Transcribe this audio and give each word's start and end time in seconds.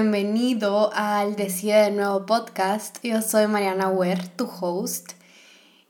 bienvenido 0.00 0.92
al 0.94 1.34
Decide 1.34 1.82
de 1.82 1.90
Nuevo 1.90 2.24
podcast. 2.24 2.98
Yo 3.02 3.20
soy 3.20 3.48
Mariana 3.48 3.88
Wer, 3.88 4.28
tu 4.28 4.48
host. 4.48 5.14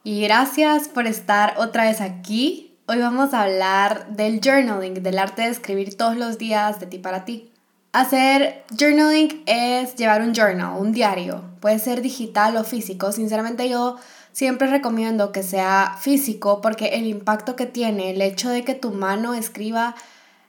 Y 0.02 0.22
gracias 0.22 0.88
por 0.88 1.06
estar 1.06 1.56
otra 1.58 1.84
vez 1.84 2.00
aquí. 2.00 2.74
Hoy 2.86 3.00
vamos 3.00 3.34
a 3.34 3.42
hablar 3.42 4.08
del 4.08 4.40
journaling, 4.42 5.02
del 5.02 5.18
arte 5.18 5.42
de 5.42 5.48
escribir 5.48 5.94
todos 5.98 6.16
los 6.16 6.38
días 6.38 6.80
de 6.80 6.86
ti 6.86 6.96
para 6.96 7.26
ti. 7.26 7.52
Hacer 7.92 8.64
journaling 8.70 9.42
es 9.44 9.94
llevar 9.96 10.22
un 10.22 10.32
journal, 10.34 10.80
un 10.80 10.92
diario. 10.92 11.42
Puede 11.60 11.78
ser 11.78 12.00
digital 12.00 12.56
o 12.56 12.64
físico. 12.64 13.12
Sinceramente 13.12 13.68
yo 13.68 13.96
siempre 14.32 14.68
recomiendo 14.68 15.32
que 15.32 15.42
sea 15.42 15.98
físico 16.00 16.62
porque 16.62 16.94
el 16.94 17.06
impacto 17.06 17.56
que 17.56 17.66
tiene 17.66 18.12
el 18.12 18.22
hecho 18.22 18.48
de 18.48 18.64
que 18.64 18.74
tu 18.74 18.90
mano 18.90 19.34
escriba 19.34 19.94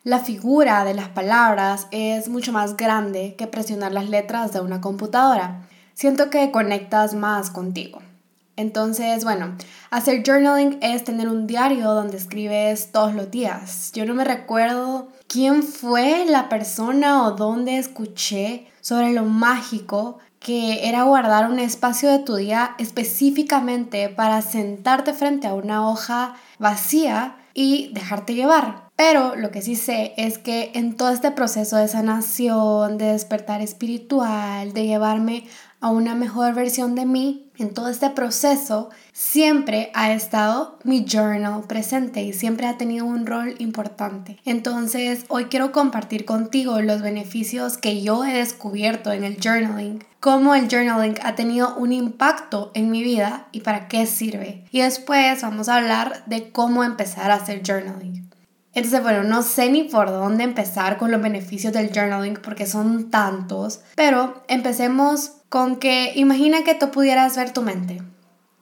la 0.04 0.20
figura 0.20 0.86
de 0.86 0.94
las 0.94 1.10
palabras 1.10 1.88
es 1.92 2.30
mucho 2.30 2.54
más 2.54 2.78
grande 2.78 3.36
que 3.38 3.48
presionar 3.48 3.92
las 3.92 4.10
letras 4.10 4.54
de 4.54 4.62
una 4.62 4.80
computadora. 4.80 5.68
Siento 5.94 6.30
que 6.30 6.52
conectas 6.52 7.14
más 7.14 7.50
contigo. 7.50 8.00
Entonces, 8.56 9.24
bueno, 9.24 9.56
hacer 9.90 10.24
journaling 10.26 10.80
es 10.82 11.04
tener 11.04 11.28
un 11.28 11.48
diario 11.48 11.94
donde 11.94 12.18
escribes 12.18 12.92
todos 12.92 13.14
los 13.14 13.32
días. 13.32 13.92
Yo 13.94 14.06
no 14.06 14.14
me 14.14 14.24
recuerdo 14.26 15.10
quién 15.28 15.64
fue 15.64 16.26
la 16.26 16.50
persona 16.50 17.24
o 17.24 17.32
dónde 17.32 17.78
escuché 17.78 18.68
sobre 18.82 19.12
lo 19.12 19.24
mágico 19.26 20.20
que 20.40 20.88
era 20.88 21.04
guardar 21.04 21.50
un 21.50 21.60
espacio 21.60 22.10
de 22.10 22.20
tu 22.20 22.36
día 22.36 22.76
específicamente 22.78 24.10
para 24.10 24.42
sentarte 24.42 25.14
frente 25.14 25.48
a 25.48 25.54
una 25.54 25.88
hoja 25.88 26.36
vacía 26.58 27.36
y 27.60 27.92
dejarte 27.92 28.36
llevar. 28.36 28.88
Pero 28.96 29.36
lo 29.36 29.52
que 29.52 29.62
sí 29.62 29.76
sé 29.76 30.14
es 30.16 30.38
que 30.38 30.72
en 30.76 30.96
todo 30.96 31.10
este 31.10 31.30
proceso 31.32 31.76
de 31.76 31.90
sanación, 31.90 32.98
de 32.98 33.08
despertar 33.08 33.60
espiritual, 33.62 34.72
de 34.72 34.86
llevarme 34.86 35.44
a 35.82 35.90
una 35.90 36.16
mejor 36.16 36.54
versión 36.54 36.96
de 36.96 37.06
mí, 37.06 37.50
en 37.58 37.74
todo 37.74 37.90
este 37.90 38.10
proceso 38.10 38.90
siempre 39.12 39.92
ha 39.94 40.14
estado 40.14 40.80
mi 40.84 41.06
journal 41.06 41.64
presente 41.68 42.22
y 42.22 42.34
siempre 42.34 42.68
ha 42.68 42.78
tenido 42.78 43.06
un 43.06 43.26
rol 43.26 43.56
importante. 43.60 44.38
Entonces, 44.46 45.26
hoy 45.28 45.46
quiero 45.46 45.72
compartir 45.72 46.26
contigo 46.26 46.82
los 46.82 47.02
beneficios 47.02 47.78
que 47.78 48.02
yo 48.02 48.24
he 48.24 48.34
descubierto 48.34 49.12
en 49.12 49.24
el 49.24 49.38
journaling, 49.42 50.04
cómo 50.20 50.56
el 50.56 50.70
journaling 50.70 51.16
ha 51.22 51.36
tenido 51.36 51.76
un 51.76 51.92
impacto 51.92 52.72
en 52.74 52.92
mi 52.92 53.04
vida 53.04 53.48
y 53.52 53.62
para 53.62 53.88
qué 53.88 54.06
sirve. 54.06 54.66
Y 54.72 54.82
después 54.82 55.42
vamos 55.42 55.68
a 55.68 55.78
hablar 55.78 56.24
de 56.28 56.52
cómo 56.52 56.84
empezar 56.84 57.32
a 57.32 57.36
hacer 57.36 57.62
journaling. 57.66 58.29
Entonces, 58.80 59.04
bueno, 59.04 59.24
no 59.24 59.42
sé 59.42 59.70
ni 59.70 59.84
por 59.84 60.10
dónde 60.10 60.46
empezar 60.46 60.98
con 60.98 61.12
los 61.12 61.22
beneficios 61.22 61.74
del 61.74 61.92
journaling 61.92 62.40
porque 62.42 62.66
son 62.66 63.12
tantos, 63.12 63.82
pero 63.94 64.42
empecemos 64.48 65.32
con 65.50 65.80
que 65.80 66.14
imagina 66.16 66.64
que 66.64 66.76
tú 66.76 66.90
pudieras 66.90 67.36
ver 67.36 67.52
tu 67.52 67.62
mente, 67.62 68.02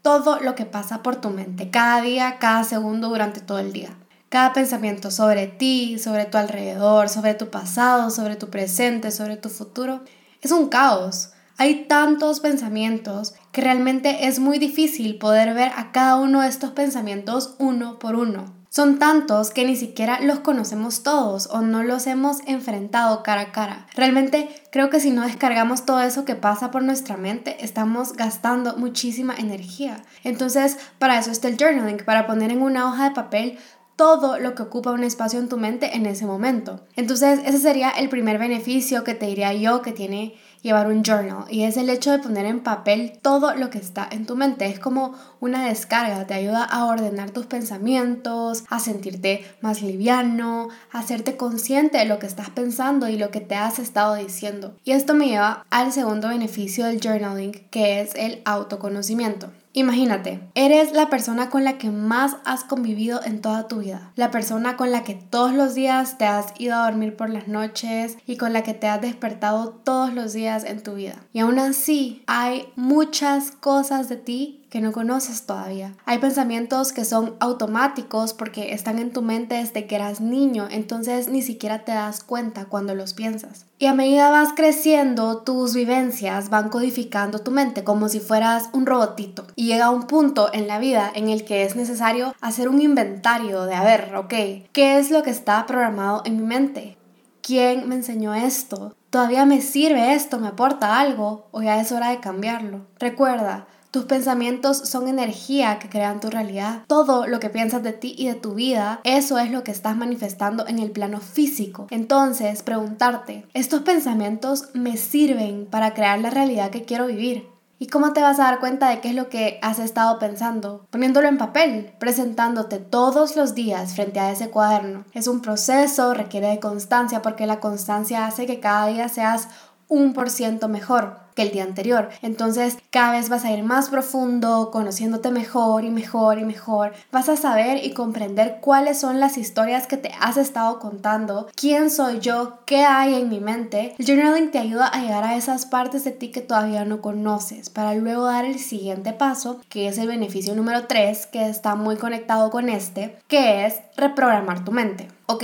todo 0.01 0.39
lo 0.39 0.55
que 0.55 0.65
pasa 0.65 1.03
por 1.03 1.17
tu 1.17 1.29
mente, 1.29 1.69
cada 1.69 2.01
día, 2.01 2.37
cada 2.39 2.63
segundo 2.63 3.09
durante 3.09 3.41
todo 3.41 3.59
el 3.59 3.71
día. 3.71 3.95
Cada 4.29 4.53
pensamiento 4.53 5.11
sobre 5.11 5.45
ti, 5.45 5.99
sobre 5.99 6.25
tu 6.25 6.39
alrededor, 6.39 7.09
sobre 7.09 7.35
tu 7.35 7.51
pasado, 7.51 8.09
sobre 8.09 8.35
tu 8.35 8.49
presente, 8.49 9.11
sobre 9.11 9.37
tu 9.37 9.49
futuro, 9.49 10.01
es 10.41 10.51
un 10.51 10.69
caos. 10.69 11.29
Hay 11.59 11.85
tantos 11.85 12.39
pensamientos 12.39 13.35
que 13.51 13.61
realmente 13.61 14.25
es 14.25 14.39
muy 14.39 14.57
difícil 14.57 15.19
poder 15.19 15.53
ver 15.53 15.71
a 15.75 15.91
cada 15.91 16.15
uno 16.15 16.41
de 16.41 16.47
estos 16.47 16.71
pensamientos 16.71 17.53
uno 17.59 17.99
por 17.99 18.15
uno. 18.15 18.56
Son 18.69 18.99
tantos 18.99 19.51
que 19.51 19.65
ni 19.65 19.75
siquiera 19.75 20.19
los 20.19 20.39
conocemos 20.39 21.03
todos 21.03 21.47
o 21.47 21.61
no 21.61 21.83
los 21.83 22.05
hemos 22.05 22.39
enfrentado 22.45 23.23
cara 23.23 23.41
a 23.41 23.51
cara. 23.51 23.87
Realmente 23.95 24.49
creo 24.71 24.89
que 24.89 24.99
si 24.99 25.11
no 25.11 25.23
descargamos 25.23 25.85
todo 25.85 26.01
eso 26.01 26.25
que 26.25 26.35
pasa 26.35 26.69
por 26.69 26.83
nuestra 26.83 27.17
mente, 27.17 27.63
estamos 27.63 28.13
gastando 28.13 28.77
muchísima 28.77 29.35
energía. 29.35 30.03
Entonces, 30.23 30.77
para 30.99 31.17
eso 31.17 31.31
está 31.31 31.47
el 31.47 31.57
journaling, 31.57 32.03
para 32.05 32.27
poner 32.27 32.51
en 32.51 32.61
una 32.61 32.87
hoja 32.87 33.05
de 33.05 33.15
papel 33.15 33.57
todo 33.97 34.39
lo 34.39 34.55
que 34.55 34.63
ocupa 34.63 34.91
un 34.91 35.03
espacio 35.03 35.39
en 35.39 35.49
tu 35.49 35.57
mente 35.57 35.97
en 35.97 36.05
ese 36.05 36.25
momento. 36.25 36.79
Entonces, 36.95 37.41
ese 37.45 37.57
sería 37.57 37.89
el 37.89 38.07
primer 38.07 38.37
beneficio 38.37 39.03
que 39.03 39.15
te 39.15 39.25
diría 39.25 39.53
yo 39.53 39.81
que 39.81 39.91
tiene 39.91 40.35
llevar 40.61 40.87
un 40.87 41.03
journal 41.03 41.45
y 41.49 41.63
es 41.63 41.77
el 41.77 41.89
hecho 41.89 42.11
de 42.11 42.19
poner 42.19 42.45
en 42.45 42.61
papel 42.61 43.19
todo 43.21 43.53
lo 43.55 43.69
que 43.69 43.77
está 43.77 44.07
en 44.09 44.25
tu 44.25 44.35
mente. 44.35 44.65
Es 44.65 44.79
como 44.79 45.15
una 45.39 45.65
descarga, 45.65 46.27
te 46.27 46.33
ayuda 46.33 46.63
a 46.63 46.85
ordenar 46.85 47.31
tus 47.31 47.45
pensamientos, 47.45 48.63
a 48.69 48.79
sentirte 48.79 49.45
más 49.61 49.81
liviano, 49.81 50.69
a 50.91 50.99
hacerte 50.99 51.37
consciente 51.37 51.97
de 51.97 52.05
lo 52.05 52.19
que 52.19 52.27
estás 52.27 52.49
pensando 52.49 53.07
y 53.07 53.17
lo 53.17 53.31
que 53.31 53.41
te 53.41 53.55
has 53.55 53.79
estado 53.79 54.15
diciendo. 54.15 54.75
Y 54.83 54.91
esto 54.91 55.13
me 55.13 55.27
lleva 55.27 55.65
al 55.69 55.91
segundo 55.91 56.27
beneficio 56.27 56.85
del 56.85 57.01
journaling, 57.01 57.51
que 57.71 58.01
es 58.01 58.13
el 58.15 58.41
autoconocimiento. 58.45 59.51
Imagínate, 59.77 60.39
eres 60.55 60.91
la 60.91 61.07
persona 61.07 61.51
con 61.51 61.63
la 61.63 61.77
que 61.77 61.91
más 61.91 62.37
has 62.45 62.63
convivido 62.63 63.23
en 63.23 63.41
toda 63.41 63.67
tu 63.67 63.77
vida, 63.81 64.11
la 64.15 64.31
persona 64.31 64.75
con 64.75 64.89
la 64.89 65.03
que 65.03 65.13
todos 65.13 65.53
los 65.53 65.75
días 65.75 66.17
te 66.17 66.25
has 66.25 66.47
ido 66.57 66.73
a 66.73 66.85
dormir 66.85 67.15
por 67.15 67.29
las 67.29 67.47
noches 67.47 68.17
y 68.25 68.37
con 68.37 68.53
la 68.53 68.63
que 68.63 68.73
te 68.73 68.87
has 68.87 68.99
despertado 69.01 69.69
todos 69.69 70.15
los 70.15 70.33
días 70.33 70.63
en 70.63 70.81
tu 70.81 70.95
vida. 70.95 71.17
Y 71.31 71.41
aún 71.41 71.59
así, 71.59 72.23
hay 72.25 72.69
muchas 72.75 73.51
cosas 73.51 74.09
de 74.09 74.17
ti 74.17 74.65
que 74.69 74.81
no 74.81 74.91
conoces 74.91 75.45
todavía. 75.45 75.93
Hay 76.05 76.19
pensamientos 76.19 76.91
que 76.91 77.05
son 77.05 77.35
automáticos 77.39 78.33
porque 78.33 78.73
están 78.73 78.99
en 78.99 79.11
tu 79.11 79.21
mente 79.21 79.55
desde 79.55 79.87
que 79.87 79.95
eras 79.95 80.21
niño, 80.21 80.67
entonces 80.69 81.29
ni 81.29 81.41
siquiera 81.41 81.85
te 81.85 81.93
das 81.93 82.23
cuenta 82.23 82.65
cuando 82.65 82.95
los 82.95 83.13
piensas. 83.13 83.65
Y 83.79 83.85
a 83.85 83.93
medida 83.93 84.31
vas 84.31 84.49
creciendo, 84.55 85.43
tus 85.43 85.73
vivencias 85.73 86.49
van 86.49 86.69
codificando 86.69 87.39
tu 87.39 87.51
mente 87.51 87.83
como 87.83 88.09
si 88.09 88.19
fueras 88.19 88.69
un 88.73 88.85
robotito. 88.85 89.45
Y 89.55 89.67
llega 89.67 89.91
un 89.91 90.07
punto 90.07 90.49
en 90.51 90.67
la 90.67 90.79
vida 90.79 91.11
en 91.13 91.29
el 91.29 91.45
que 91.45 91.63
es 91.63 91.75
necesario 91.75 92.35
hacer 92.41 92.69
un 92.69 92.81
inventario 92.81 93.65
de, 93.65 93.75
a 93.75 93.83
ver, 93.83 94.15
ok, 94.15 94.33
¿qué 94.71 94.97
es 94.97 95.11
lo 95.11 95.23
que 95.23 95.29
está 95.29 95.65
programado 95.65 96.23
en 96.25 96.37
mi 96.37 96.43
mente? 96.43 96.97
¿Quién 97.41 97.87
me 97.87 97.95
enseñó 97.95 98.33
esto? 98.33 98.93
¿Todavía 99.09 99.45
me 99.45 99.61
sirve 99.61 100.13
esto? 100.13 100.37
¿Me 100.37 100.49
aporta 100.49 100.99
algo? 100.99 101.47
¿O 101.51 101.61
ya 101.61 101.79
es 101.79 101.93
hora 101.93 102.09
de 102.09 102.19
cambiarlo? 102.19 102.81
Recuerda, 102.99 103.67
tus 103.91 104.05
pensamientos 104.05 104.77
son 104.77 105.07
energía 105.07 105.79
que 105.79 105.89
crean 105.89 106.19
tu 106.19 106.29
realidad. 106.29 106.83
Todo 106.87 107.27
lo 107.27 107.39
que 107.39 107.49
piensas 107.49 107.83
de 107.83 107.93
ti 107.93 108.15
y 108.17 108.27
de 108.27 108.35
tu 108.35 108.53
vida, 108.53 108.99
eso 109.03 109.39
es 109.39 109.51
lo 109.51 109.63
que 109.63 109.71
estás 109.71 109.95
manifestando 109.95 110.67
en 110.67 110.79
el 110.79 110.91
plano 110.91 111.19
físico. 111.19 111.87
Entonces, 111.89 112.63
preguntarte, 112.63 113.45
¿estos 113.53 113.81
pensamientos 113.81 114.69
me 114.73 114.97
sirven 114.97 115.65
para 115.65 115.93
crear 115.93 116.19
la 116.19 116.29
realidad 116.29 116.69
que 116.69 116.83
quiero 116.83 117.07
vivir? 117.07 117.47
¿Y 117.79 117.87
cómo 117.87 118.11
te 118.11 118.23
vas 118.23 118.39
a 118.39 118.45
dar 118.45 118.59
cuenta 118.59 118.89
de 118.89 119.01
qué 119.01 119.09
es 119.09 119.15
lo 119.15 119.29
que 119.29 119.59
has 119.61 119.77
estado 119.77 120.17
pensando? 120.17 120.87
Poniéndolo 120.89 121.27
en 121.27 121.37
papel, 121.37 121.93
presentándote 121.99 122.79
todos 122.79 123.35
los 123.35 123.53
días 123.53 123.93
frente 123.93 124.19
a 124.19 124.31
ese 124.31 124.49
cuaderno. 124.49 125.05
Es 125.13 125.27
un 125.27 125.41
proceso, 125.41 126.15
requiere 126.15 126.47
de 126.47 126.59
constancia 126.59 127.21
porque 127.21 127.45
la 127.45 127.59
constancia 127.59 128.25
hace 128.25 128.47
que 128.47 128.59
cada 128.59 128.87
día 128.87 129.09
seas 129.09 129.49
un 129.89 130.13
por 130.13 130.29
ciento 130.29 130.67
mejor 130.67 131.27
que 131.37 131.43
el 131.43 131.51
día 131.51 131.63
anterior. 131.63 132.09
Entonces 132.23 132.77
cada 132.89 133.11
vez 133.11 133.29
vas 133.29 133.45
a 133.45 133.51
ir 133.51 133.63
más 133.63 133.89
profundo, 133.89 134.71
conociéndote 134.71 135.29
mejor 135.29 135.85
y 135.85 135.91
mejor 135.91 136.39
y 136.39 136.43
mejor. 136.43 136.93
Vas 137.11 137.29
a 137.29 137.37
saber 137.37 137.85
y 137.85 137.93
comprender 137.93 138.57
cuáles 138.59 138.99
son 138.99 139.19
las 139.19 139.37
historias 139.37 139.85
que 139.85 139.97
te 139.97 140.11
has 140.19 140.37
estado 140.37 140.79
contando, 140.79 141.47
quién 141.55 141.91
soy 141.91 142.19
yo, 142.19 142.59
qué 142.65 142.83
hay 142.83 143.13
en 143.13 143.29
mi 143.29 143.39
mente. 143.39 143.93
El 143.99 144.05
journaling 144.05 144.49
te 144.49 144.57
ayuda 144.57 144.87
a 144.87 144.99
llegar 144.99 145.23
a 145.23 145.35
esas 145.35 145.67
partes 145.67 146.03
de 146.03 146.11
ti 146.11 146.31
que 146.31 146.41
todavía 146.41 146.85
no 146.85 147.01
conoces 147.01 147.69
para 147.69 147.93
luego 147.93 148.25
dar 148.25 148.45
el 148.45 148.57
siguiente 148.57 149.13
paso, 149.13 149.61
que 149.69 149.87
es 149.87 149.99
el 149.99 150.07
beneficio 150.07 150.55
número 150.55 150.87
3, 150.87 151.27
que 151.27 151.47
está 151.47 151.75
muy 151.75 151.97
conectado 151.97 152.49
con 152.49 152.67
este, 152.69 153.15
que 153.27 153.67
es 153.67 153.75
reprogramar 153.95 154.65
tu 154.65 154.71
mente. 154.71 155.07
Ok, 155.27 155.43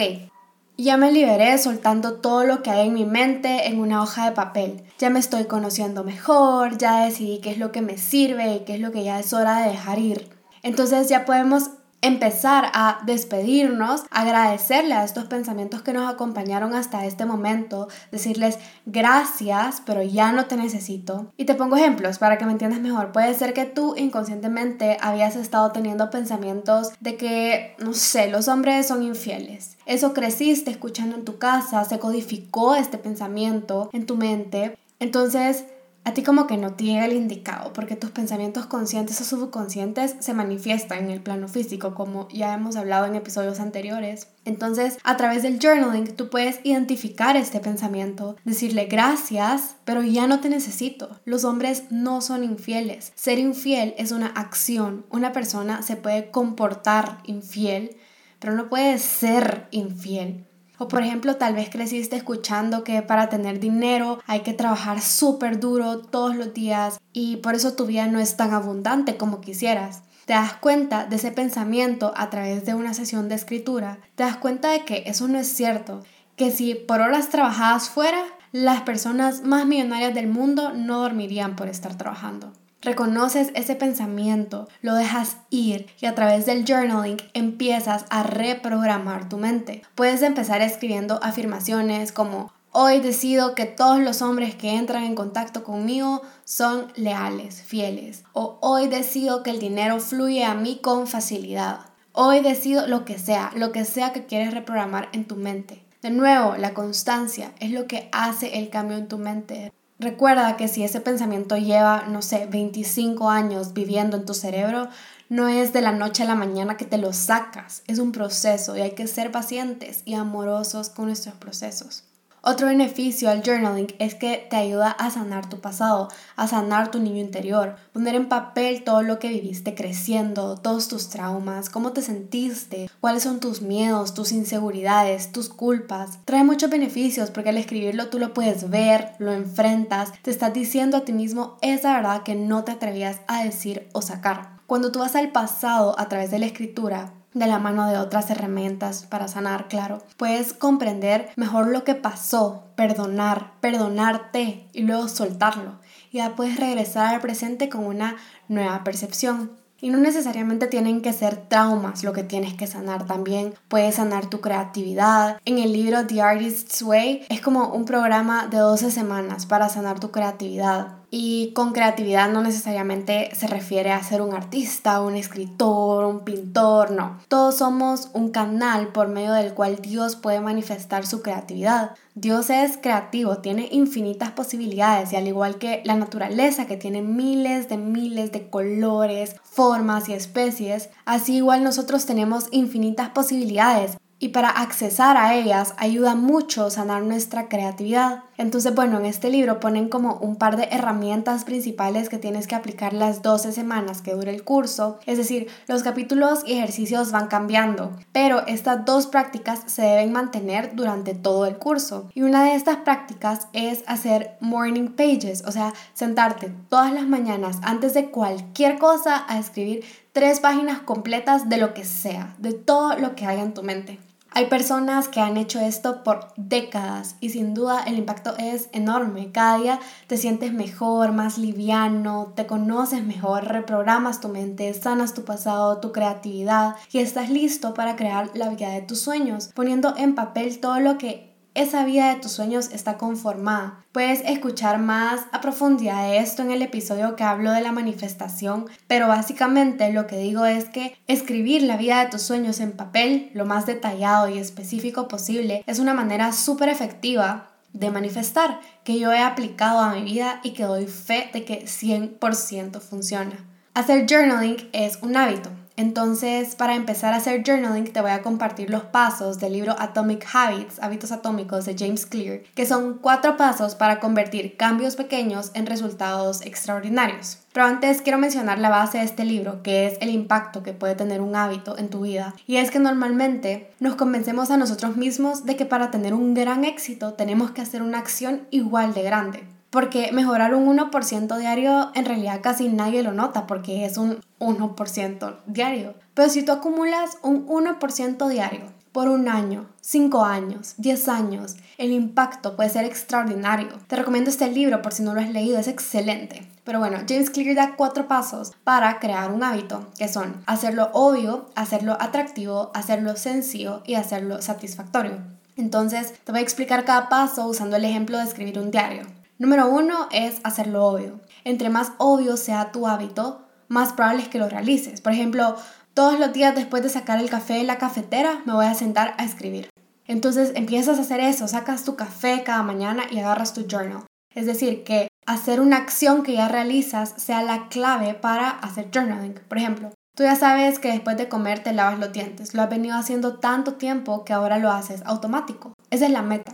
ya 0.77 0.97
me 0.97 1.11
liberé 1.11 1.57
soltando 1.57 2.15
todo 2.15 2.43
lo 2.43 2.63
que 2.63 2.71
hay 2.71 2.87
en 2.87 2.93
mi 2.93 3.05
mente 3.05 3.67
en 3.67 3.79
una 3.79 4.01
hoja 4.01 4.25
de 4.25 4.31
papel. 4.31 4.83
Ya 4.97 5.09
me 5.09 5.19
estoy 5.19 5.45
conociendo 5.45 6.03
mejor, 6.03 6.77
ya 6.77 7.05
decidí 7.05 7.39
qué 7.39 7.51
es 7.51 7.57
lo 7.57 7.71
que 7.71 7.81
me 7.81 7.97
sirve 7.97 8.55
y 8.55 8.59
qué 8.61 8.75
es 8.75 8.79
lo 8.79 8.91
que 8.91 9.03
ya 9.03 9.19
es 9.19 9.33
hora 9.33 9.59
de 9.59 9.69
dejar 9.69 9.99
ir. 9.99 10.29
Entonces 10.63 11.09
ya 11.09 11.25
podemos 11.25 11.69
empezar 12.03 12.69
a 12.73 13.00
despedirnos, 13.05 14.03
agradecerle 14.11 14.94
a 14.94 15.05
estos 15.05 15.25
pensamientos 15.25 15.81
que 15.81 15.94
nos 15.94 16.13
acompañaron 16.13 16.75
hasta 16.75 17.05
este 17.05 17.25
momento, 17.25 17.88
decirles 18.11 18.59
gracias, 18.85 19.81
pero 19.85 20.03
ya 20.03 20.33
no 20.33 20.45
te 20.45 20.57
necesito. 20.57 21.31
Y 21.38 21.45
te 21.45 21.55
pongo 21.55 21.77
ejemplos 21.77 22.19
para 22.19 22.38
que 22.38 22.45
me 22.45 22.51
entiendas 22.51 22.81
mejor. 22.81 23.13
Puede 23.13 23.33
ser 23.33 23.53
que 23.53 23.65
tú 23.65 23.95
inconscientemente 23.95 24.97
habías 25.01 25.38
estado 25.38 25.71
teniendo 25.71 26.09
pensamientos 26.09 26.91
de 27.00 27.15
que, 27.15 27.75
no 27.79 27.94
sé, 27.94 28.29
los 28.29 28.50
hombres 28.50 28.85
son 28.85 29.01
infieles. 29.01 29.77
Eso 29.85 30.13
creciste 30.13 30.71
escuchando 30.71 31.15
en 31.15 31.23
tu 31.23 31.38
casa, 31.38 31.85
se 31.85 32.00
codificó 32.00 32.75
este 32.75 32.97
pensamiento 32.97 33.89
en 33.94 34.05
tu 34.05 34.17
mente. 34.17 34.77
Entonces, 35.00 35.65
a 36.05 36.13
ti 36.13 36.21
como 36.21 36.47
que 36.47 36.57
no 36.57 36.73
te 36.73 36.83
llega 36.83 37.05
el 37.05 37.13
indicado, 37.13 37.71
porque 37.71 37.95
tus 37.95 38.11
pensamientos 38.11 38.65
conscientes 38.65 39.21
o 39.21 39.23
subconscientes 39.23 40.15
se 40.19 40.33
manifiestan 40.33 41.05
en 41.05 41.11
el 41.11 41.21
plano 41.21 41.47
físico, 41.47 41.95
como 41.95 42.27
ya 42.29 42.53
hemos 42.53 42.75
hablado 42.75 43.05
en 43.05 43.15
episodios 43.15 43.59
anteriores. 43.59 44.27
Entonces, 44.44 44.97
a 45.03 45.15
través 45.15 45.44
del 45.44 45.59
journaling, 45.59 46.15
tú 46.15 46.29
puedes 46.29 46.59
identificar 46.63 47.38
este 47.38 47.61
pensamiento, 47.61 48.35
decirle 48.44 48.85
gracias, 48.85 49.77
pero 49.85 50.03
ya 50.03 50.27
no 50.27 50.41
te 50.41 50.50
necesito. 50.50 51.21
Los 51.23 51.45
hombres 51.45 51.85
no 51.89 52.19
son 52.19 52.44
infieles. 52.44 53.13
Ser 53.15 53.39
infiel 53.39 53.95
es 53.97 54.11
una 54.11 54.27
acción. 54.27 55.05
Una 55.09 55.31
persona 55.31 55.81
se 55.83 55.95
puede 55.95 56.31
comportar 56.31 57.19
infiel, 57.23 57.95
pero 58.39 58.53
no 58.55 58.67
puede 58.67 59.00
ser 59.00 59.67
infiel. 59.71 60.45
O 60.77 60.87
por 60.87 61.03
ejemplo, 61.03 61.35
tal 61.35 61.55
vez 61.55 61.69
creciste 61.69 62.15
escuchando 62.15 62.83
que 62.83 63.01
para 63.01 63.29
tener 63.29 63.59
dinero 63.59 64.19
hay 64.25 64.41
que 64.41 64.53
trabajar 64.53 65.01
súper 65.01 65.59
duro 65.59 65.99
todos 65.99 66.35
los 66.35 66.53
días 66.53 66.99
y 67.13 67.37
por 67.37 67.55
eso 67.55 67.73
tu 67.73 67.85
vida 67.85 68.07
no 68.07 68.19
es 68.19 68.37
tan 68.37 68.53
abundante 68.53 69.17
como 69.17 69.41
quisieras. 69.41 70.01
Te 70.25 70.33
das 70.33 70.53
cuenta 70.53 71.05
de 71.05 71.17
ese 71.17 71.31
pensamiento 71.31 72.13
a 72.15 72.29
través 72.29 72.65
de 72.65 72.73
una 72.73 72.93
sesión 72.93 73.27
de 73.27 73.35
escritura. 73.35 73.99
Te 74.15 74.23
das 74.23 74.37
cuenta 74.37 74.71
de 74.71 74.85
que 74.85 75.03
eso 75.05 75.27
no 75.27 75.37
es 75.37 75.47
cierto. 75.47 76.01
Que 76.37 76.49
si 76.49 76.75
por 76.75 77.01
horas 77.01 77.29
trabajadas 77.29 77.89
fuera, 77.89 78.23
las 78.51 78.81
personas 78.81 79.43
más 79.43 79.65
millonarias 79.65 80.13
del 80.13 80.27
mundo 80.27 80.73
no 80.73 81.01
dormirían 81.01 81.55
por 81.55 81.67
estar 81.67 81.97
trabajando. 81.97 82.53
Reconoces 82.83 83.51
ese 83.56 83.75
pensamiento, 83.75 84.68
lo 84.81 84.94
dejas 84.94 85.38
ir 85.50 85.88
y 86.01 86.06
a 86.06 86.15
través 86.15 86.45
del 86.45 86.65
journaling 86.65 87.18
empiezas 87.33 88.06
a 88.09 88.24
reprogramar 88.24 89.30
tu 89.30 89.38
mente. 89.38 89.83
Puedes 89.95 90.21
empezar 90.21 90.62
escribiendo 90.62 91.18
afirmaciones 91.24 92.12
como 92.12 92.51
Hoy 92.75 93.01
decido 93.01 93.53
que 93.53 93.65
todos 93.65 94.00
los 94.00 94.24
hombres 94.24 94.56
que 94.56 94.75
entran 94.75 95.03
en 95.03 95.13
contacto 95.13 95.63
conmigo 95.63 96.24
son 96.44 96.91
leales, 96.95 97.62
fieles. 97.62 98.24
O 98.33 98.57
hoy 98.62 98.88
decido 98.88 99.44
que 99.44 99.51
el 99.51 99.59
dinero 99.59 100.00
fluye 100.00 100.44
a 100.44 100.56
mí 100.56 100.79
con 100.81 101.06
facilidad. 101.06 101.81
Hoy 102.13 102.41
decido 102.41 102.88
lo 102.88 103.06
que 103.06 103.19
sea, 103.19 103.51
lo 103.56 103.71
que 103.71 103.86
sea 103.86 104.12
que 104.12 104.25
quieres 104.25 104.53
reprogramar 104.53 105.07
en 105.13 105.25
tu 105.25 105.36
mente. 105.36 105.83
De 106.01 106.09
nuevo, 106.09 106.57
la 106.57 106.74
constancia 106.74 107.53
es 107.59 107.71
lo 107.71 107.88
que 107.88 108.09
hace 108.12 108.57
el 108.57 108.69
cambio 108.69 108.97
en 108.97 109.07
tu 109.07 109.19
mente. 109.19 109.71
Recuerda 110.03 110.57
que 110.57 110.67
si 110.67 110.83
ese 110.83 111.00
pensamiento 111.00 111.55
lleva, 111.55 112.03
no 112.09 112.21
sé, 112.21 112.45
25 112.45 113.29
años 113.29 113.71
viviendo 113.71 114.17
en 114.17 114.25
tu 114.25 114.33
cerebro, 114.33 114.89
no 115.29 115.47
es 115.47 115.71
de 115.71 115.79
la 115.79 115.94
noche 115.94 116.23
a 116.23 116.25
la 116.25 116.35
mañana 116.35 116.75
que 116.75 116.83
te 116.83 116.97
lo 116.97 117.13
sacas, 117.13 117.83
es 117.88 118.00
un 118.00 118.11
proceso 118.11 118.75
y 118.75 118.81
hay 118.81 118.91
que 118.91 119.07
ser 119.07 119.31
pacientes 119.31 120.01
y 120.03 120.15
amorosos 120.15 120.89
con 120.89 121.05
nuestros 121.05 121.35
procesos. 121.35 122.03
Otro 122.45 122.67
beneficio 122.67 123.29
al 123.29 123.41
journaling 123.41 123.95
es 123.99 124.15
que 124.15 124.45
te 124.49 124.57
ayuda 124.57 124.91
a 124.91 125.09
sanar 125.09 125.47
tu 125.47 125.61
pasado, 125.61 126.09
a 126.35 126.45
sanar 126.45 126.91
tu 126.91 126.99
niño 126.99 127.21
interior, 127.21 127.77
poner 127.93 128.15
en 128.15 128.27
papel 128.27 128.83
todo 128.83 129.01
lo 129.01 129.17
que 129.17 129.29
viviste 129.29 129.75
creciendo, 129.75 130.57
todos 130.57 130.89
tus 130.89 131.07
traumas, 131.07 131.69
cómo 131.69 131.93
te 131.93 132.01
sentiste, 132.01 132.89
cuáles 132.99 133.23
son 133.23 133.39
tus 133.39 133.61
miedos, 133.61 134.13
tus 134.13 134.33
inseguridades, 134.33 135.31
tus 135.31 135.47
culpas. 135.47 136.19
Trae 136.25 136.43
muchos 136.43 136.69
beneficios 136.69 137.31
porque 137.31 137.51
al 137.51 137.57
escribirlo 137.57 138.09
tú 138.09 138.19
lo 138.19 138.33
puedes 138.33 138.69
ver, 138.69 139.11
lo 139.19 139.31
enfrentas, 139.31 140.11
te 140.21 140.29
estás 140.29 140.53
diciendo 140.53 140.97
a 140.97 141.05
ti 141.05 141.13
mismo 141.13 141.57
esa 141.61 141.93
verdad 141.93 142.23
que 142.23 142.35
no 142.35 142.65
te 142.65 142.73
atrevías 142.73 143.21
a 143.27 143.45
decir 143.45 143.87
o 143.93 144.01
sacar. 144.01 144.59
Cuando 144.67 144.91
tú 144.91 144.99
vas 144.99 145.15
al 145.15 145.31
pasado 145.31 145.97
a 145.97 146.09
través 146.09 146.29
de 146.29 146.39
la 146.39 146.47
escritura, 146.47 147.13
de 147.33 147.47
la 147.47 147.59
mano 147.59 147.88
de 147.88 147.97
otras 147.97 148.30
herramientas 148.30 149.06
para 149.09 149.27
sanar, 149.27 149.68
claro. 149.68 150.01
Puedes 150.18 150.53
comprender 150.53 151.30
mejor 151.35 151.68
lo 151.68 151.83
que 151.83 151.95
pasó, 151.95 152.65
perdonar, 152.75 153.53
perdonarte 153.62 154.68
y 154.74 154.81
luego 154.83 155.07
soltarlo. 155.07 155.80
Ya 156.12 156.35
puedes 156.35 156.59
regresar 156.59 157.13
al 157.13 157.21
presente 157.21 157.69
con 157.69 157.85
una 157.85 158.15
nueva 158.47 158.83
percepción. 158.83 159.51
Y 159.83 159.89
no 159.89 159.97
necesariamente 159.97 160.68
tienen 160.68 161.01
que 161.01 161.12
ser 161.12 161.35
traumas 161.35 162.06
lo 162.06 162.13
que 162.13 162.24
tienes 162.24 162.53
que 162.53 162.68
sanar, 162.68 163.06
también 163.06 163.53
puedes 163.68 163.95
sanar 163.95 164.27
tu 164.27 164.39
creatividad. 164.39 165.41
En 165.44 165.57
el 165.57 165.74
libro 165.74 166.07
The 166.07 166.21
Artist's 166.21 166.81
Way 166.81 167.25
es 167.27 167.41
como 167.41 167.68
un 167.68 167.83
programa 167.83 168.47
de 168.47 168.59
12 168.59 168.91
semanas 168.91 169.45
para 169.45 169.68
sanar 169.68 170.00
tu 170.00 170.09
creatividad. 170.09 171.02
Y 171.15 171.51
con 171.54 171.74
creatividad 171.74 172.27
no 172.31 172.42
necesariamente 172.42 173.30
se 173.36 173.45
refiere 173.45 173.92
a 173.92 174.01
ser 174.01 174.19
un 174.24 174.33
artista, 174.33 175.00
un 175.00 175.15
escritor, 175.15 176.06
un 176.06 176.21
pintor, 176.21 176.89
no. 176.89 177.19
Todos 177.27 177.57
somos 177.57 178.10
un 178.13 178.31
canal 178.31 178.88
por 178.88 179.10
medio 179.10 179.33
del 179.33 179.54
cual 179.54 179.75
Dios 179.80 180.15
puede 180.15 180.39
manifestar 180.39 181.06
su 181.06 181.21
creatividad. 181.21 181.92
Dios 182.15 182.50
es 182.50 182.77
creativo, 182.77 183.38
tiene 183.38 183.69
infinitas 183.71 184.31
posibilidades 184.31 185.13
y 185.13 185.15
al 185.15 185.27
igual 185.27 185.60
que 185.60 185.83
la 185.86 185.95
naturaleza 185.95 186.65
que 186.65 186.77
tiene 186.77 187.04
miles 187.04 187.69
de 187.69 187.77
miles 187.77 188.31
de 188.31 188.50
colores, 188.50 189.36
formas 189.44 190.10
y 190.10 190.13
especies, 190.13 190.89
así 191.06 191.36
igual 191.36 191.63
nosotros 191.63 192.07
tenemos 192.07 192.48
infinitas 192.50 193.10
posibilidades 193.10 193.98
y 194.23 194.29
para 194.29 194.47
accesar 194.47 195.17
a 195.17 195.35
ellas 195.35 195.73
ayuda 195.75 196.15
mucho 196.15 196.69
sanar 196.69 197.03
nuestra 197.03 197.49
creatividad. 197.49 198.23
Entonces, 198.37 198.73
bueno, 198.73 198.97
en 198.97 199.05
este 199.05 199.29
libro 199.29 199.59
ponen 199.59 199.89
como 199.89 200.15
un 200.15 200.37
par 200.37 200.55
de 200.55 200.69
herramientas 200.71 201.43
principales 201.43 202.07
que 202.07 202.19
tienes 202.19 202.47
que 202.47 202.55
aplicar 202.55 202.93
las 202.93 203.21
12 203.21 203.51
semanas 203.51 204.01
que 204.01 204.13
dure 204.13 204.33
el 204.33 204.45
curso. 204.45 204.97
Es 205.05 205.17
decir, 205.17 205.49
los 205.67 205.83
capítulos 205.83 206.43
y 206.47 206.53
ejercicios 206.53 207.11
van 207.11 207.27
cambiando, 207.27 207.91
pero 208.13 208.47
estas 208.47 208.85
dos 208.85 209.07
prácticas 209.07 209.63
se 209.65 209.81
deben 209.81 210.13
mantener 210.13 210.73
durante 210.73 211.15
todo 211.15 211.45
el 211.45 211.57
curso. 211.57 212.09
Y 212.13 212.21
una 212.21 212.45
de 212.45 212.55
estas 212.55 212.77
prácticas 212.77 213.49
es 213.51 213.83
hacer 213.87 214.37
morning 214.39 214.87
pages, 214.95 215.43
o 215.45 215.51
sea, 215.51 215.73
sentarte 215.93 216.49
todas 216.69 216.93
las 216.93 217.05
mañanas 217.09 217.57
antes 217.61 217.93
de 217.93 218.09
cualquier 218.09 218.79
cosa 218.79 219.25
a 219.27 219.37
escribir 219.37 219.83
tres 220.13 220.39
páginas 220.39 220.79
completas 220.79 221.49
de 221.49 221.57
lo 221.57 221.73
que 221.73 221.83
sea, 221.83 222.35
de 222.37 222.53
todo 222.53 222.97
lo 222.97 223.15
que 223.15 223.25
haya 223.25 223.43
en 223.43 223.53
tu 223.53 223.63
mente. 223.63 223.99
Hay 224.35 224.47
personas 224.47 225.09
que 225.09 225.19
han 225.19 225.38
hecho 225.38 225.59
esto 225.59 226.03
por 226.03 226.33
décadas 226.38 227.18
y 227.19 227.30
sin 227.30 227.53
duda 227.53 227.83
el 227.83 228.00
impacto 228.00 228.33
es 228.39 228.68
enorme. 228.71 229.31
Cada 229.31 229.59
día 229.59 229.80
te 230.07 230.18
sientes 230.18 230.53
mejor, 230.53 231.12
más 231.12 231.38
liviano, 231.38 232.33
te 232.35 232.47
conoces 232.47 233.03
mejor, 233.03 233.45
reprogramas 233.45 234.21
tu 234.21 234.30
mente, 234.30 234.74
sanas 234.74 235.13
tu 235.13 235.24
pasado, 235.24 235.80
tu 235.80 235.91
creatividad 235.91 236.75
y 236.91 236.97
estás 236.97 237.30
listo 237.30 237.75
para 237.75 237.95
crear 237.95 238.31
la 238.33 238.50
vida 238.50 238.69
de 238.69 238.81
tus 238.81 239.01
sueños, 239.01 239.51
poniendo 239.53 239.95
en 239.97 240.15
papel 240.15 240.59
todo 240.59 240.79
lo 240.79 240.97
que 240.97 241.32
esa 241.55 241.85
vida 241.85 242.13
de 242.13 242.19
tus 242.19 242.31
sueños 242.31 242.69
está 242.71 242.97
conformada. 242.97 243.83
Puedes 243.91 244.21
escuchar 244.21 244.79
más 244.79 245.21
a 245.31 245.41
profundidad 245.41 246.07
de 246.07 246.17
esto 246.17 246.41
en 246.41 246.51
el 246.51 246.61
episodio 246.61 247.15
que 247.15 247.23
hablo 247.23 247.51
de 247.51 247.61
la 247.61 247.71
manifestación, 247.71 248.65
pero 248.88 249.07
básicamente 249.07 249.91
lo 249.94 250.07
que 250.07 250.17
digo 250.17 250.45
es 250.45 250.65
que 250.65 250.97
escribir 251.07 251.63
la 251.63 251.77
vida 251.77 252.03
de 252.03 252.10
tus 252.10 252.24
sueños 252.24 252.60
en 252.60 252.72
papel, 252.72 253.29
lo 253.33 253.45
más 253.45 253.65
detallado 253.65 254.29
y 254.29 254.39
específico 254.39 255.07
posible, 255.07 255.63
es 255.67 255.79
una 255.79 255.93
manera 255.93 256.31
súper 256.31 256.69
efectiva 256.69 257.50
de 257.74 257.91
manifestar 257.91 258.60
que 258.83 259.00
yo 259.00 259.12
he 259.12 259.19
aplicado 259.19 259.79
a 259.79 259.93
mi 259.93 260.03
vida 260.03 260.39
y 260.43 260.51
que 260.51 260.63
doy 260.63 260.86
fe 260.86 261.29
de 261.33 261.43
que 261.43 261.65
100% 261.65 262.79
funciona. 262.79 263.38
Hacer 263.74 264.05
journaling 264.07 264.69
es 264.72 265.00
un 265.01 265.17
hábito, 265.17 265.50
entonces, 265.75 266.56
para 266.56 266.75
empezar 266.75 267.13
a 267.13 267.18
hacer 267.18 267.44
journaling, 267.44 267.92
te 267.92 268.01
voy 268.01 268.12
a 268.12 268.22
compartir 268.22 268.70
los 268.70 268.84
pasos 268.84 269.39
del 269.39 269.53
libro 269.53 269.75
Atomic 269.80 270.24
Habits, 270.32 270.80
Hábitos 270.80 271.12
Atómicos 271.12 271.65
de 271.65 271.75
James 271.75 272.06
Clear, 272.06 272.42
que 272.53 272.68
son 272.68 273.00
cuatro 273.00 273.38
pasos 273.38 273.74
para 273.74 274.00
convertir 274.00 274.56
cambios 274.56 274.96
pequeños 274.96 275.50
en 275.56 275.65
resultados 275.65 276.42
extraordinarios. 276.42 277.39
Pero 277.53 277.65
antes 277.65 278.03
quiero 278.03 278.20
mencionar 278.20 278.60
la 278.60 278.70
base 278.70 279.00
de 279.00 279.06
este 279.06 279.25
libro, 279.25 279.63
que 279.63 279.88
es 279.88 279.98
el 280.00 280.10
impacto 280.10 280.62
que 280.62 280.74
puede 280.74 280.94
tener 280.94 281.22
un 281.22 281.36
hábito 281.36 281.75
en 281.77 281.89
tu 281.89 282.01
vida. 282.01 282.36
Y 282.46 282.58
es 282.58 282.70
que 282.70 282.80
normalmente 282.80 283.72
nos 283.80 283.96
convencemos 283.96 284.51
a 284.51 284.58
nosotros 284.58 284.96
mismos 284.96 285.46
de 285.46 285.56
que 285.56 285.65
para 285.65 285.89
tener 285.89 286.13
un 286.13 286.36
gran 286.36 286.65
éxito 286.65 287.13
tenemos 287.13 287.50
que 287.50 287.62
hacer 287.62 287.82
una 287.82 287.98
acción 287.98 288.48
igual 288.51 288.94
de 288.94 289.03
grande 289.03 289.44
porque 289.74 290.12
mejorar 290.12 290.53
un 290.53 290.77
1% 290.77 291.36
diario 291.39 291.89
en 291.96 292.06
realidad 292.06 292.42
casi 292.44 292.70
nadie 292.70 293.01
lo 293.01 293.12
nota 293.12 293.48
porque 293.48 293.86
es 293.86 293.98
un 293.98 294.20
1% 294.38 295.38
diario. 295.48 295.96
Pero 296.13 296.30
si 296.30 296.44
tú 296.44 296.51
acumulas 296.51 297.18
un 297.24 297.48
1% 297.48 298.30
diario 298.30 298.65
por 298.92 299.08
un 299.08 299.27
año, 299.27 299.68
5 299.82 300.25
años, 300.25 300.75
10 300.77 301.10
años, 301.10 301.56
el 301.80 301.92
impacto 301.92 302.56
puede 302.56 302.70
ser 302.70 302.86
extraordinario. 302.86 303.70
Te 303.88 303.96
recomiendo 303.96 304.30
este 304.30 304.48
libro 304.48 304.84
por 304.84 304.94
si 304.94 305.01
no 305.01 305.15
lo 305.15 305.22
has 305.22 305.32
leído, 305.32 305.58
es 305.58 305.68
excelente. 305.68 306.48
Pero 306.63 306.77
bueno, 306.77 307.00
James 307.10 307.32
Clear 307.32 307.56
da 307.56 307.75
cuatro 307.75 308.08
pasos 308.08 308.51
para 308.63 309.00
crear 309.00 309.32
un 309.32 309.42
hábito, 309.42 309.88
que 309.98 310.08
son 310.08 310.44
hacerlo 310.46 310.92
obvio, 310.94 311.50
hacerlo 311.56 311.98
atractivo, 312.00 312.70
hacerlo 312.75 313.15
sencillo 313.15 313.82
y 313.88 313.96
hacerlo 313.96 314.39
satisfactorio. 314.39 315.18
Entonces, 315.58 316.13
te 316.24 316.32
voy 316.32 316.42
a 316.42 316.44
explicar 316.44 316.86
cada 316.86 317.10
paso 317.10 317.48
usando 317.48 317.75
el 317.77 317.86
ejemplo 317.86 318.20
de 318.20 318.25
escribir 318.25 318.60
un 318.60 318.70
diario. 318.70 319.08
Número 319.43 319.67
uno 319.67 320.07
es 320.13 320.39
hacerlo 320.45 320.85
obvio. 320.85 321.19
Entre 321.43 321.69
más 321.69 321.91
obvio 321.97 322.38
sea 322.38 322.71
tu 322.71 322.88
hábito, 322.88 323.45
más 323.67 323.91
probable 323.91 324.21
es 324.21 324.29
que 324.29 324.39
lo 324.39 324.47
realices. 324.47 325.01
Por 325.01 325.12
ejemplo, 325.12 325.57
todos 325.93 326.17
los 326.17 326.31
días 326.31 326.55
después 326.55 326.81
de 326.81 326.88
sacar 326.88 327.19
el 327.19 327.29
café 327.29 327.55
de 327.55 327.65
la 327.65 327.77
cafetera, 327.77 328.41
me 328.45 328.53
voy 328.53 328.67
a 328.67 328.73
sentar 328.73 329.15
a 329.17 329.25
escribir. 329.25 329.67
Entonces 330.07 330.53
empiezas 330.55 330.97
a 330.97 331.01
hacer 331.01 331.19
eso, 331.19 331.50
sacas 331.50 331.83
tu 331.83 331.97
café 331.97 332.43
cada 332.45 332.63
mañana 332.63 333.03
y 333.12 333.19
agarras 333.19 333.53
tu 333.53 333.67
journal. 333.67 334.05
Es 334.33 334.45
decir, 334.45 334.85
que 334.85 335.09
hacer 335.25 335.59
una 335.59 335.75
acción 335.75 336.23
que 336.23 336.35
ya 336.35 336.47
realizas 336.47 337.13
sea 337.17 337.43
la 337.43 337.67
clave 337.67 338.13
para 338.13 338.50
hacer 338.50 338.91
journaling. 338.93 339.41
Por 339.50 339.57
ejemplo, 339.57 339.89
tú 340.15 340.23
ya 340.23 340.38
sabes 340.38 340.79
que 340.79 340.93
después 340.93 341.17
de 341.17 341.27
comer 341.27 341.62
te 341.62 341.73
lavas 341.73 342.00
los 342.00 342.13
dientes. 342.13 342.53
Lo 342.53 342.62
has 342.62 342.69
venido 342.69 342.95
haciendo 342.95 343.39
tanto 343.39 343.73
tiempo 343.73 344.23
que 344.23 344.31
ahora 344.31 344.57
lo 344.57 344.71
haces 344.71 345.01
automático. 345.03 345.73
Esa 345.89 346.05
es 346.05 346.12
la 346.12 346.21
meta. 346.21 346.53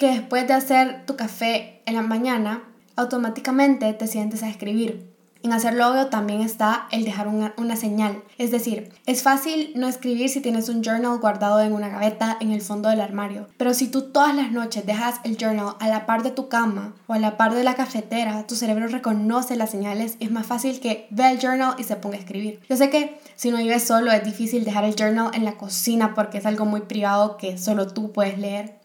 Que 0.00 0.14
después 0.14 0.48
de 0.48 0.54
hacer 0.54 1.04
tu 1.04 1.14
café 1.14 1.82
en 1.84 1.94
la 1.94 2.00
mañana, 2.00 2.64
automáticamente 2.96 3.92
te 3.92 4.06
sientes 4.06 4.42
a 4.42 4.48
escribir. 4.48 5.12
En 5.42 5.52
hacerlo 5.52 5.90
obvio 5.90 6.06
también 6.06 6.40
está 6.40 6.86
el 6.90 7.04
dejar 7.04 7.28
una, 7.28 7.52
una, 7.58 7.76
señal. 7.76 8.22
Es 8.38 8.50
decir, 8.50 8.94
es 9.04 9.22
fácil 9.22 9.72
no 9.76 9.88
escribir 9.88 10.30
si 10.30 10.40
tienes 10.40 10.70
un 10.70 10.82
journal 10.82 11.18
guardado 11.18 11.60
en 11.60 11.74
una 11.74 11.90
gaveta 11.90 12.38
en 12.40 12.50
el 12.50 12.62
fondo 12.62 12.88
del 12.88 13.02
armario. 13.02 13.46
Pero 13.58 13.74
si 13.74 13.88
tú 13.88 14.10
todas 14.10 14.34
las 14.34 14.52
noches 14.52 14.86
dejas 14.86 15.16
el 15.22 15.36
journal 15.36 15.76
a 15.80 15.88
la 15.88 16.06
par 16.06 16.22
de 16.22 16.30
tu 16.30 16.48
cama 16.48 16.94
o 17.06 17.12
a 17.12 17.18
la 17.18 17.36
par 17.36 17.54
de 17.54 17.62
la 17.62 17.74
cafetera, 17.74 18.46
tu 18.46 18.54
cerebro 18.54 18.88
reconoce 18.88 19.54
las 19.54 19.70
señales 19.70 20.16
y 20.18 20.24
es 20.24 20.30
más 20.30 20.46
fácil 20.46 20.80
que 20.80 21.08
vea 21.10 21.30
el 21.30 21.40
journal 21.40 21.74
y 21.76 21.84
se 21.84 21.96
ponga 21.96 22.16
a 22.16 22.20
escribir. 22.20 22.60
Yo 22.70 22.76
sé 22.78 22.88
que 22.88 23.20
si 23.34 23.50
no 23.50 23.58
vives 23.58 23.86
solo 23.86 24.12
es 24.12 24.24
difícil 24.24 24.64
dejar 24.64 24.84
el 24.84 24.96
journal 24.96 25.30
en 25.34 25.44
la 25.44 25.58
cocina 25.58 26.14
porque 26.14 26.38
es 26.38 26.46
algo 26.46 26.64
muy 26.64 26.80
privado 26.80 27.36
que 27.36 27.58
solo 27.58 27.86
tú 27.86 28.12
puedes 28.12 28.38
leer. 28.38 28.79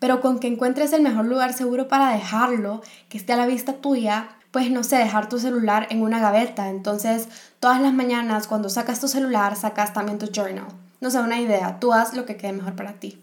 Pero 0.00 0.20
con 0.20 0.40
que 0.40 0.48
encuentres 0.48 0.92
el 0.92 1.02
mejor 1.02 1.26
lugar 1.26 1.52
seguro 1.52 1.86
para 1.86 2.12
dejarlo, 2.12 2.82
que 3.08 3.18
esté 3.18 3.34
a 3.34 3.36
la 3.36 3.46
vista 3.46 3.74
tuya, 3.74 4.30
pues 4.50 4.70
no 4.72 4.82
sé, 4.82 4.96
dejar 4.96 5.28
tu 5.28 5.38
celular 5.38 5.86
en 5.90 6.02
una 6.02 6.18
gaveta. 6.18 6.68
Entonces, 6.70 7.28
todas 7.60 7.80
las 7.80 7.92
mañanas 7.92 8.48
cuando 8.48 8.68
sacas 8.68 8.98
tu 8.98 9.06
celular, 9.06 9.54
sacas 9.54 9.92
también 9.92 10.18
tu 10.18 10.26
journal. 10.26 10.66
No 11.00 11.10
sé, 11.10 11.20
una 11.20 11.40
idea, 11.40 11.78
tú 11.78 11.92
haz 11.92 12.14
lo 12.14 12.26
que 12.26 12.36
quede 12.36 12.52
mejor 12.52 12.74
para 12.74 12.94
ti. 12.94 13.22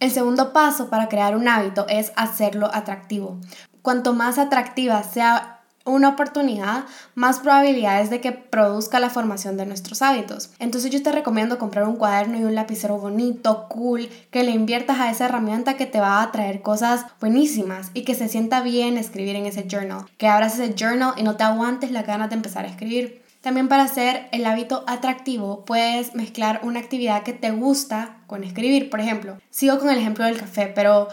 El 0.00 0.10
segundo 0.10 0.52
paso 0.52 0.88
para 0.88 1.08
crear 1.08 1.36
un 1.36 1.48
hábito 1.48 1.84
es 1.88 2.12
hacerlo 2.16 2.70
atractivo. 2.72 3.38
Cuanto 3.82 4.14
más 4.14 4.38
atractiva 4.38 5.02
sea 5.02 5.57
una 5.88 6.10
oportunidad, 6.10 6.84
más 7.14 7.40
probabilidades 7.40 8.10
de 8.10 8.20
que 8.20 8.32
produzca 8.32 9.00
la 9.00 9.10
formación 9.10 9.56
de 9.56 9.66
nuestros 9.66 10.02
hábitos. 10.02 10.50
Entonces 10.58 10.90
yo 10.90 11.02
te 11.02 11.12
recomiendo 11.12 11.58
comprar 11.58 11.86
un 11.86 11.96
cuaderno 11.96 12.38
y 12.38 12.44
un 12.44 12.54
lapicero 12.54 12.98
bonito, 12.98 13.66
cool, 13.68 14.08
que 14.30 14.44
le 14.44 14.52
inviertas 14.52 15.00
a 15.00 15.10
esa 15.10 15.26
herramienta 15.26 15.76
que 15.76 15.86
te 15.86 16.00
va 16.00 16.22
a 16.22 16.32
traer 16.32 16.62
cosas 16.62 17.06
buenísimas 17.20 17.90
y 17.94 18.02
que 18.02 18.14
se 18.14 18.28
sienta 18.28 18.60
bien 18.60 18.98
escribir 18.98 19.36
en 19.36 19.46
ese 19.46 19.66
journal. 19.68 20.06
Que 20.16 20.28
abras 20.28 20.58
ese 20.58 20.74
journal 20.74 21.14
y 21.16 21.22
no 21.22 21.36
te 21.36 21.44
aguantes 21.44 21.90
la 21.90 22.02
ganas 22.02 22.30
de 22.30 22.36
empezar 22.36 22.64
a 22.64 22.68
escribir. 22.68 23.22
También 23.40 23.68
para 23.68 23.84
hacer 23.84 24.28
el 24.32 24.44
hábito 24.46 24.84
atractivo 24.86 25.64
puedes 25.64 26.14
mezclar 26.14 26.60
una 26.64 26.80
actividad 26.80 27.22
que 27.22 27.32
te 27.32 27.50
gusta 27.50 28.16
con 28.26 28.42
escribir. 28.42 28.90
Por 28.90 29.00
ejemplo, 29.00 29.38
sigo 29.50 29.78
con 29.78 29.90
el 29.90 29.98
ejemplo 29.98 30.24
del 30.24 30.38
café, 30.38 30.72
pero 30.74 31.08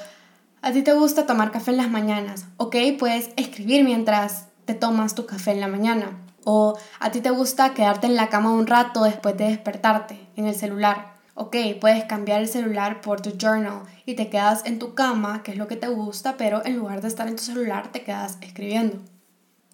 a 0.62 0.72
ti 0.72 0.82
te 0.82 0.94
gusta 0.94 1.28
tomar 1.28 1.52
café 1.52 1.72
en 1.72 1.78
las 1.78 1.92
mañanas, 1.92 2.46
¿ok? 2.58 2.76
Puedes 2.98 3.30
escribir 3.36 3.84
mientras 3.84 4.48
te 4.66 4.74
tomas 4.74 5.16
tu 5.16 5.26
café 5.26 5.52
en 5.52 5.62
la 5.62 5.68
mañana. 5.68 6.18
O 6.44 6.78
a 7.00 7.12
ti 7.12 7.22
te 7.22 7.32
gusta 7.32 7.74
quedarte 7.74 8.08
en 8.08 8.16
la 8.16 8.30
cama 8.30 8.52
un 8.52 8.68
rato 8.68 9.04
después 9.04 9.38
de 9.38 9.46
despertarte 9.46 10.20
en 10.36 10.48
el 10.48 10.56
celular. 10.56 11.16
Ok, 11.34 11.56
puedes 11.82 12.06
cambiar 12.06 12.42
el 12.42 12.48
celular 12.48 13.02
por 13.02 13.22
tu 13.22 13.32
journal 13.32 13.82
y 14.06 14.16
te 14.16 14.30
quedas 14.30 14.66
en 14.66 14.80
tu 14.80 14.94
cama, 14.94 15.44
que 15.44 15.52
es 15.52 15.58
lo 15.58 15.68
que 15.68 15.76
te 15.76 15.88
gusta, 15.88 16.38
pero 16.38 16.66
en 16.66 16.78
lugar 16.78 17.02
de 17.02 17.08
estar 17.08 17.28
en 17.28 17.36
tu 17.36 17.44
celular 17.44 17.92
te 17.92 18.04
quedas 18.04 18.38
escribiendo. 18.42 19.00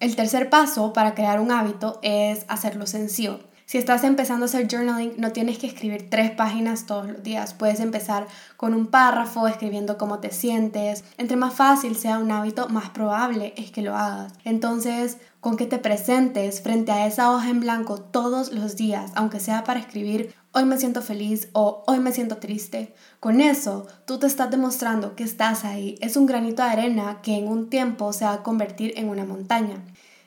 El 0.00 0.16
tercer 0.16 0.50
paso 0.50 0.92
para 0.92 1.14
crear 1.14 1.40
un 1.40 1.52
hábito 1.52 2.00
es 2.02 2.44
hacerlo 2.48 2.86
sencillo. 2.86 3.38
Si 3.72 3.78
estás 3.78 4.04
empezando 4.04 4.44
a 4.44 4.48
hacer 4.48 4.68
journaling, 4.70 5.14
no 5.16 5.32
tienes 5.32 5.56
que 5.56 5.66
escribir 5.66 6.10
tres 6.10 6.30
páginas 6.30 6.84
todos 6.84 7.08
los 7.08 7.22
días. 7.22 7.54
Puedes 7.54 7.80
empezar 7.80 8.26
con 8.58 8.74
un 8.74 8.88
párrafo 8.88 9.48
escribiendo 9.48 9.96
cómo 9.96 10.18
te 10.18 10.30
sientes. 10.30 11.04
Entre 11.16 11.38
más 11.38 11.54
fácil 11.54 11.96
sea 11.96 12.18
un 12.18 12.30
hábito, 12.32 12.68
más 12.68 12.90
probable 12.90 13.54
es 13.56 13.70
que 13.70 13.80
lo 13.80 13.96
hagas. 13.96 14.34
Entonces, 14.44 15.16
con 15.40 15.56
que 15.56 15.64
te 15.64 15.78
presentes 15.78 16.60
frente 16.60 16.92
a 16.92 17.06
esa 17.06 17.32
hoja 17.32 17.48
en 17.48 17.60
blanco 17.60 17.96
todos 17.96 18.52
los 18.52 18.76
días, 18.76 19.10
aunque 19.14 19.40
sea 19.40 19.64
para 19.64 19.80
escribir 19.80 20.34
hoy 20.52 20.66
me 20.66 20.76
siento 20.76 21.00
feliz 21.00 21.48
o 21.52 21.82
hoy 21.86 21.98
me 21.98 22.12
siento 22.12 22.36
triste. 22.36 22.94
Con 23.20 23.40
eso, 23.40 23.86
tú 24.04 24.18
te 24.18 24.26
estás 24.26 24.50
demostrando 24.50 25.16
que 25.16 25.24
estás 25.24 25.64
ahí. 25.64 25.96
Es 26.00 26.16
un 26.16 26.26
granito 26.26 26.62
de 26.62 26.68
arena 26.68 27.20
que 27.22 27.36
en 27.36 27.48
un 27.48 27.70
tiempo 27.70 28.12
se 28.12 28.26
va 28.26 28.34
a 28.34 28.42
convertir 28.42 28.92
en 28.96 29.08
una 29.08 29.24
montaña. 29.24 29.82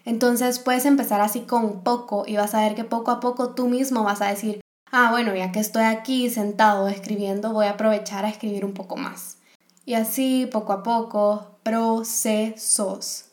Entonces 0.06 0.60
puedes 0.60 0.86
empezar 0.86 1.20
así 1.22 1.42
con 1.42 1.82
poco 1.82 2.24
y 2.28 2.38
vas 2.38 2.54
a 2.54 2.62
ver 2.62 2.76
que 2.76 2.84
poco 2.84 3.12
a 3.12 3.20
poco 3.20 3.56
tú 3.56 3.68
mismo 3.68 4.04
vas 4.04 4.22
a 4.22 4.28
decir, 4.28 4.62
ah, 4.92 5.10
bueno, 5.12 5.36
ya 5.36 5.52
que 5.52 5.60
estoy 5.60 5.84
aquí 5.84 6.30
sentado 6.30 6.88
escribiendo, 6.88 7.52
voy 7.52 7.66
a 7.66 7.72
aprovechar 7.72 8.24
a 8.24 8.30
escribir 8.30 8.64
un 8.64 8.74
poco 8.74 8.96
más. 8.96 9.38
Y 9.84 9.96
así, 9.96 10.48
poco 10.52 10.74
a 10.74 10.84
poco, 10.84 11.58
procesos. 11.64 13.26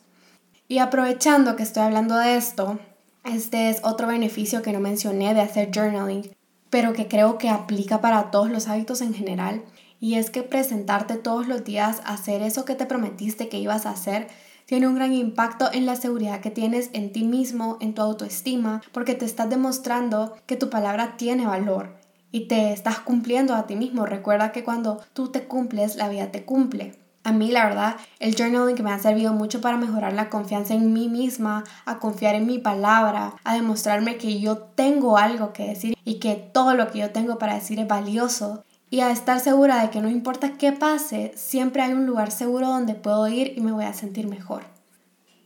Y 0.67 0.79
aprovechando 0.79 1.55
que 1.55 1.63
estoy 1.63 1.83
hablando 1.83 2.17
de 2.17 2.35
esto, 2.35 2.79
este 3.23 3.69
es 3.69 3.81
otro 3.83 4.07
beneficio 4.07 4.61
que 4.61 4.73
no 4.73 4.79
mencioné 4.79 5.33
de 5.33 5.41
hacer 5.41 5.69
journaling, 5.73 6.35
pero 6.69 6.93
que 6.93 7.07
creo 7.07 7.37
que 7.37 7.49
aplica 7.49 8.01
para 8.01 8.31
todos 8.31 8.49
los 8.49 8.67
hábitos 8.67 9.01
en 9.01 9.13
general, 9.13 9.63
y 9.99 10.15
es 10.15 10.29
que 10.29 10.43
presentarte 10.43 11.15
todos 11.15 11.47
los 11.47 11.63
días 11.63 12.01
a 12.05 12.15
hacer 12.15 12.41
eso 12.41 12.65
que 12.65 12.75
te 12.75 12.85
prometiste 12.85 13.47
que 13.47 13.59
ibas 13.59 13.85
a 13.85 13.91
hacer 13.91 14.27
tiene 14.65 14.87
un 14.87 14.95
gran 14.95 15.13
impacto 15.13 15.69
en 15.71 15.85
la 15.85 15.95
seguridad 15.95 16.41
que 16.41 16.51
tienes 16.51 16.89
en 16.93 17.11
ti 17.11 17.23
mismo, 17.23 17.77
en 17.81 17.93
tu 17.93 18.01
autoestima, 18.01 18.81
porque 18.91 19.15
te 19.15 19.25
estás 19.25 19.49
demostrando 19.49 20.35
que 20.45 20.55
tu 20.55 20.69
palabra 20.69 21.17
tiene 21.17 21.45
valor 21.45 21.95
y 22.31 22.47
te 22.47 22.73
estás 22.73 22.99
cumpliendo 22.99 23.53
a 23.55 23.67
ti 23.67 23.75
mismo. 23.75 24.05
Recuerda 24.05 24.51
que 24.51 24.63
cuando 24.63 25.01
tú 25.13 25.29
te 25.29 25.45
cumples, 25.45 25.95
la 25.95 26.09
vida 26.09 26.31
te 26.31 26.43
cumple. 26.43 26.97
A 27.25 27.31
mí, 27.31 27.51
la 27.51 27.65
verdad, 27.65 27.95
el 28.19 28.35
journaling 28.35 28.83
me 28.83 28.91
ha 28.91 28.99
servido 28.99 29.33
mucho 29.33 29.61
para 29.61 29.77
mejorar 29.77 30.11
la 30.11 30.29
confianza 30.29 30.73
en 30.73 30.91
mí 30.91 31.07
misma, 31.07 31.63
a 31.85 31.99
confiar 31.99 32.35
en 32.35 32.45
mi 32.45 32.59
palabra, 32.59 33.35
a 33.45 33.53
demostrarme 33.53 34.17
que 34.17 34.41
yo 34.41 34.57
tengo 34.57 35.17
algo 35.17 35.53
que 35.53 35.67
decir 35.67 35.95
y 36.03 36.19
que 36.19 36.35
todo 36.35 36.73
lo 36.73 36.91
que 36.91 36.99
yo 36.99 37.11
tengo 37.11 37.37
para 37.37 37.55
decir 37.55 37.79
es 37.79 37.87
valioso 37.87 38.65
y 38.93 39.01
a 39.01 39.09
estar 39.09 39.39
segura 39.39 39.81
de 39.81 39.89
que 39.89 40.01
no 40.01 40.07
importa 40.07 40.53
qué 40.55 40.71
pase, 40.71 41.31
siempre 41.33 41.81
hay 41.81 41.93
un 41.93 42.05
lugar 42.05 42.29
seguro 42.29 42.67
donde 42.67 42.93
puedo 42.93 43.27
ir 43.27 43.51
y 43.57 43.61
me 43.61 43.71
voy 43.71 43.85
a 43.85 43.93
sentir 43.93 44.27
mejor. 44.27 44.65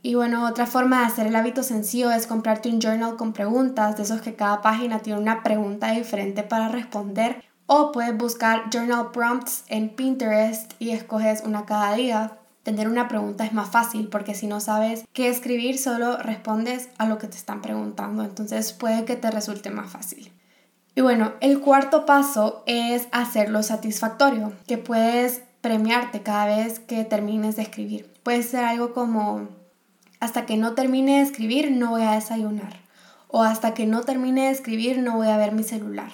Y 0.02 0.16
bueno, 0.16 0.46
otra 0.46 0.66
forma 0.66 1.00
de 1.00 1.06
hacer 1.06 1.28
el 1.28 1.36
hábito 1.38 1.64
sencillo 1.64 2.12
es 2.12 2.28
comprarte 2.28 2.68
un 2.68 2.82
journal 2.82 3.16
con 3.16 3.32
preguntas, 3.32 3.96
de 3.96 4.04
esos 4.04 4.20
que 4.20 4.36
cada 4.36 4.62
página 4.62 5.00
tiene 5.00 5.22
una 5.22 5.44
pregunta 5.44 5.92
diferente 5.92 6.44
para 6.44 6.68
responder. 6.68 7.42
O 7.68 7.94
puedes 7.94 8.18
buscar 8.18 8.70
journal 8.70 9.12
prompts 9.14 9.64
en 9.70 9.96
Pinterest 9.96 10.74
y 10.78 10.90
escoges 10.90 11.42
una 11.46 11.66
cada 11.66 11.94
día. 11.94 12.40
Tener 12.64 12.90
una 12.90 13.08
pregunta 13.08 13.46
es 13.46 13.54
más 13.54 13.70
fácil 13.70 14.10
porque 14.10 14.36
si 14.36 14.48
no 14.48 14.60
sabes 14.60 15.06
qué 15.14 15.30
escribir, 15.30 15.78
solo 15.78 16.18
respondes 16.18 16.90
a 16.98 17.06
lo 17.06 17.18
que 17.18 17.28
te 17.28 17.38
están 17.38 17.62
preguntando. 17.62 18.26
Entonces 18.26 18.74
puede 18.74 19.06
que 19.06 19.16
te 19.16 19.32
resulte 19.32 19.70
más 19.70 19.90
fácil. 19.90 20.37
Y 20.98 21.02
bueno, 21.02 21.34
el 21.42 21.60
cuarto 21.60 22.08
paso 22.08 22.64
es 22.66 23.08
hacerlo 23.12 23.62
satisfactorio, 23.62 24.54
que 24.66 24.80
puedes 24.80 25.44
premiarte 25.62 26.24
cada 26.24 26.48
vez 26.48 26.80
que 26.80 27.06
termines 27.06 27.56
de 27.56 27.62
escribir. 27.62 28.12
Puede 28.24 28.42
ser 28.42 28.64
algo 28.64 28.96
como, 28.96 29.48
hasta 30.20 30.48
que 30.48 30.58
no 30.58 30.74
termine 30.74 31.18
de 31.18 31.22
escribir 31.22 31.70
no 31.70 31.92
voy 31.92 32.02
a 32.02 32.14
desayunar. 32.14 32.78
O 33.28 33.44
hasta 33.44 33.76
que 33.76 33.86
no 33.86 34.02
termine 34.02 34.48
de 34.48 34.50
escribir 34.50 34.98
no 34.98 35.18
voy 35.18 35.28
a 35.28 35.38
ver 35.38 35.52
mi 35.52 35.62
celular. 35.62 36.12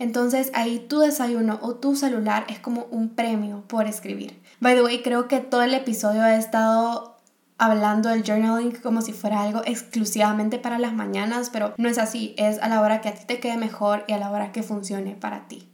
Entonces 0.00 0.50
ahí 0.52 0.80
tu 0.80 0.98
desayuno 0.98 1.60
o 1.62 1.76
tu 1.76 1.94
celular 1.94 2.44
es 2.48 2.58
como 2.58 2.88
un 2.90 3.10
premio 3.10 3.62
por 3.68 3.86
escribir. 3.86 4.42
By 4.58 4.74
the 4.74 4.82
way, 4.82 5.00
creo 5.02 5.28
que 5.28 5.38
todo 5.38 5.62
el 5.62 5.74
episodio 5.74 6.22
ha 6.22 6.34
estado 6.34 7.13
hablando 7.58 8.08
del 8.08 8.24
journaling 8.24 8.72
como 8.82 9.00
si 9.02 9.12
fuera 9.12 9.42
algo 9.42 9.62
exclusivamente 9.64 10.58
para 10.58 10.78
las 10.78 10.92
mañanas, 10.92 11.50
pero 11.50 11.74
no 11.76 11.88
es 11.88 11.98
así, 11.98 12.34
es 12.36 12.60
a 12.60 12.68
la 12.68 12.80
hora 12.80 13.00
que 13.00 13.08
a 13.08 13.14
ti 13.14 13.24
te 13.26 13.40
quede 13.40 13.56
mejor 13.56 14.04
y 14.08 14.12
a 14.12 14.18
la 14.18 14.30
hora 14.30 14.52
que 14.52 14.62
funcione 14.62 15.14
para 15.14 15.46
ti. 15.48 15.68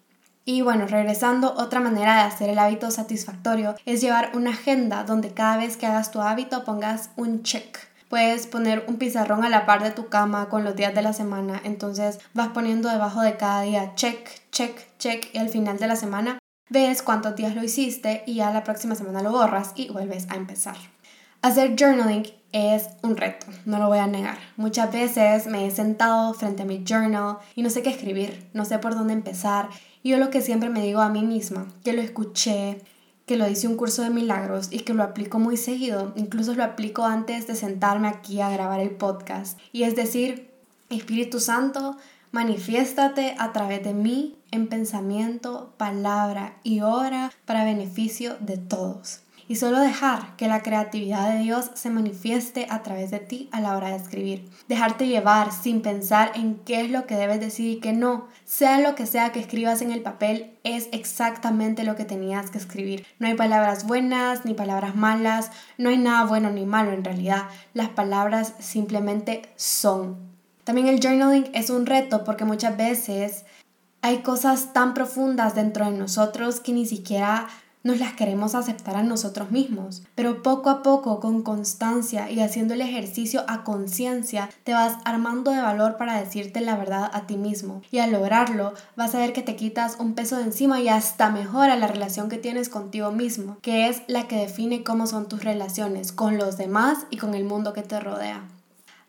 Y 0.45 0.63
bueno, 0.63 0.87
regresando, 0.87 1.55
otra 1.57 1.81
manera 1.81 2.17
de 2.17 2.23
hacer 2.23 2.49
el 2.49 2.59
hábito 2.59 2.91
satisfactorio 2.91 3.77
es 3.85 4.01
llevar 4.01 4.33
una 4.35 4.51
agenda 4.51 5.05
donde 5.05 5.33
cada 5.33 5.57
vez 5.59 5.77
que 5.77 5.87
hagas 5.87 6.11
tu 6.11 6.21
hábito 6.21 6.65
pongas 6.65 7.11
un 7.17 7.43
check. 7.43 7.79
Puedes 8.09 8.49
poner 8.49 8.85
un 8.89 8.97
pizarrón 8.97 9.45
a 9.45 9.49
la 9.49 9.67
par 9.67 9.83
de 9.83 9.93
tu 9.93 10.09
cama 10.09 10.49
con 10.49 10.65
los 10.65 10.75
días 10.75 10.95
de 10.95 11.03
la 11.03 11.13
semana, 11.13 11.61
entonces 11.63 12.19
vas 12.35 12.49
poniendo 12.49 12.89
debajo 12.89 13.21
de 13.21 13.37
cada 13.37 13.63
día 13.63 13.95
check, 13.95 14.29
check, 14.51 14.77
check 14.99 15.33
y 15.33 15.39
al 15.39 15.49
final 15.49 15.79
de 15.79 15.87
la 15.87 15.95
semana 15.95 16.39
ves 16.71 17.03
cuántos 17.03 17.37
días 17.37 17.55
lo 17.55 17.63
hiciste 17.63 18.25
y 18.27 18.35
ya 18.37 18.51
la 18.51 18.65
próxima 18.65 18.95
semana 18.97 19.23
lo 19.23 19.31
borras 19.31 19.73
y 19.77 19.91
vuelves 19.91 20.29
a 20.31 20.35
empezar. 20.35 20.77
Hacer 21.43 21.75
journaling 21.75 22.27
es 22.53 22.91
un 23.03 23.17
reto, 23.17 23.47
no 23.65 23.79
lo 23.79 23.89
voy 23.89 23.97
a 23.97 24.07
negar. 24.07 24.37
Muchas 24.59 24.93
veces 24.93 25.47
me 25.47 25.67
he 25.67 25.71
sentado 25.71 26.35
frente 26.35 26.65
a 26.65 26.67
mi 26.67 26.85
journal 26.85 27.39
y 27.55 27.63
no 27.63 27.71
sé 27.71 27.81
qué 27.83 27.89
escribir, 27.89 28.47
no 28.53 28.67
sé 28.67 28.79
por 28.79 28.95
dónde 28.95 29.15
empezar. 29.15 29.71
Y 30.03 30.11
yo 30.11 30.19
lo 30.19 30.29
que 30.29 30.43
siempre 30.43 30.69
me 30.69 30.83
digo 30.83 31.01
a 31.01 31.09
mí 31.09 31.23
misma, 31.23 31.67
que 31.83 31.95
lo 31.95 32.03
escuché, 32.03 32.83
que 33.25 33.39
lo 33.39 33.49
hice 33.49 33.69
un 33.69 33.77
curso 33.77 34.03
de 34.03 34.11
milagros 34.11 34.69
y 34.71 34.81
que 34.81 34.93
lo 34.93 35.03
aplico 35.03 35.39
muy 35.39 35.57
seguido, 35.57 36.13
incluso 36.15 36.53
lo 36.53 36.63
aplico 36.63 37.07
antes 37.07 37.47
de 37.47 37.55
sentarme 37.55 38.09
aquí 38.09 38.43
a 38.43 38.51
grabar 38.51 38.81
el 38.81 38.91
podcast. 38.91 39.59
Y 39.73 39.85
es 39.85 39.97
decir, 39.97 40.51
Espíritu 40.91 41.41
Santo, 41.41 41.97
manifiéstate 42.33 43.35
a 43.39 43.53
través 43.53 43.83
de 43.83 43.95
mí 43.95 44.37
en 44.51 44.67
pensamiento, 44.67 45.73
palabra 45.79 46.57
y 46.65 46.83
obra 46.83 47.33
para 47.47 47.65
beneficio 47.65 48.37
de 48.41 48.59
todos. 48.59 49.23
Y 49.51 49.57
solo 49.57 49.81
dejar 49.81 50.37
que 50.37 50.47
la 50.47 50.63
creatividad 50.63 51.33
de 51.33 51.41
Dios 51.41 51.73
se 51.75 51.91
manifieste 51.91 52.69
a 52.71 52.85
través 52.85 53.11
de 53.11 53.19
ti 53.19 53.49
a 53.51 53.61
la 53.61 53.77
hora 53.77 53.89
de 53.89 53.97
escribir. 53.97 54.49
Dejarte 54.69 55.09
llevar 55.09 55.51
sin 55.51 55.83
pensar 55.83 56.31
en 56.37 56.55
qué 56.55 56.83
es 56.83 56.91
lo 56.93 57.05
que 57.05 57.17
debes 57.17 57.41
decir 57.41 57.67
y 57.69 57.81
qué 57.81 57.93
no. 57.93 58.29
Sea 58.45 58.79
lo 58.79 58.95
que 58.95 59.07
sea 59.07 59.33
que 59.33 59.41
escribas 59.41 59.83
en 59.83 59.91
el 59.91 60.03
papel, 60.03 60.53
es 60.63 60.89
exactamente 60.93 61.83
lo 61.83 61.97
que 61.97 62.05
tenías 62.05 62.53
que 62.53 62.59
escribir. 62.59 63.05
No 63.19 63.27
hay 63.27 63.35
palabras 63.35 63.89
buenas 63.89 64.45
ni 64.45 64.55
palabras 64.55 64.95
malas, 64.95 65.51
no 65.79 65.89
hay 65.89 65.99
nada 65.99 66.27
bueno 66.27 66.53
ni 66.53 66.65
malo 66.65 66.93
en 66.93 67.03
realidad. 67.03 67.49
Las 67.75 67.89
palabras 67.89 68.55
simplemente 68.61 69.43
son. 69.57 70.17
También 70.63 70.87
el 70.87 71.01
journaling 71.01 71.51
es 71.55 71.71
un 71.71 71.87
reto 71.87 72.23
porque 72.23 72.45
muchas 72.45 72.77
veces 72.77 73.45
hay 74.03 74.19
cosas 74.19 74.73
tan 74.73 74.95
profundas 74.95 75.55
dentro 75.55 75.85
de 75.85 75.99
nosotros 75.99 76.61
que 76.61 76.73
ni 76.73 76.87
siquiera 76.87 77.49
nos 77.83 77.99
las 77.99 78.13
queremos 78.13 78.55
aceptar 78.55 78.97
a 78.97 79.03
nosotros 79.03 79.51
mismos. 79.51 80.03
Pero 80.15 80.43
poco 80.43 80.71
a 80.71 80.83
poco, 80.83 81.21
con 81.21 81.43
constancia 81.43 82.31
y 82.31 82.41
haciendo 82.41 82.75
el 82.75 82.81
ejercicio 82.81 83.45
a 83.49 83.65
conciencia, 83.65 84.51
te 84.65 84.73
vas 84.73 84.99
armando 85.05 85.51
de 85.51 85.63
valor 85.63 85.97
para 85.97 86.21
decirte 86.21 86.61
la 86.61 86.77
verdad 86.77 87.11
a 87.13 87.27
ti 87.27 87.37
mismo. 87.37 87.83
Y 87.91 87.99
al 87.99 88.13
lograrlo, 88.13 88.75
vas 88.97 89.15
a 89.15 89.19
ver 89.19 89.33
que 89.33 89.43
te 89.43 89.57
quitas 89.57 89.97
un 89.99 90.15
peso 90.15 90.37
de 90.37 90.45
encima 90.45 90.81
y 90.81 90.89
hasta 90.89 91.31
mejora 91.31 91.77
la 91.77 91.87
relación 91.87 92.29
que 92.29 92.39
tienes 92.39 92.69
contigo 92.69 93.13
mismo, 93.13 93.57
que 93.63 93.89
es 93.89 94.03
la 94.07 94.29
que 94.29 94.37
define 94.37 94.85
cómo 94.85 95.07
son 95.07 95.29
tus 95.29 95.45
relaciones 95.45 96.13
con 96.13 96.37
los 96.37 96.57
demás 96.59 97.07
y 97.11 97.17
con 97.17 97.35
el 97.35 97.45
mundo 97.45 97.73
que 97.73 97.83
te 97.83 98.01
rodea. 98.01 98.43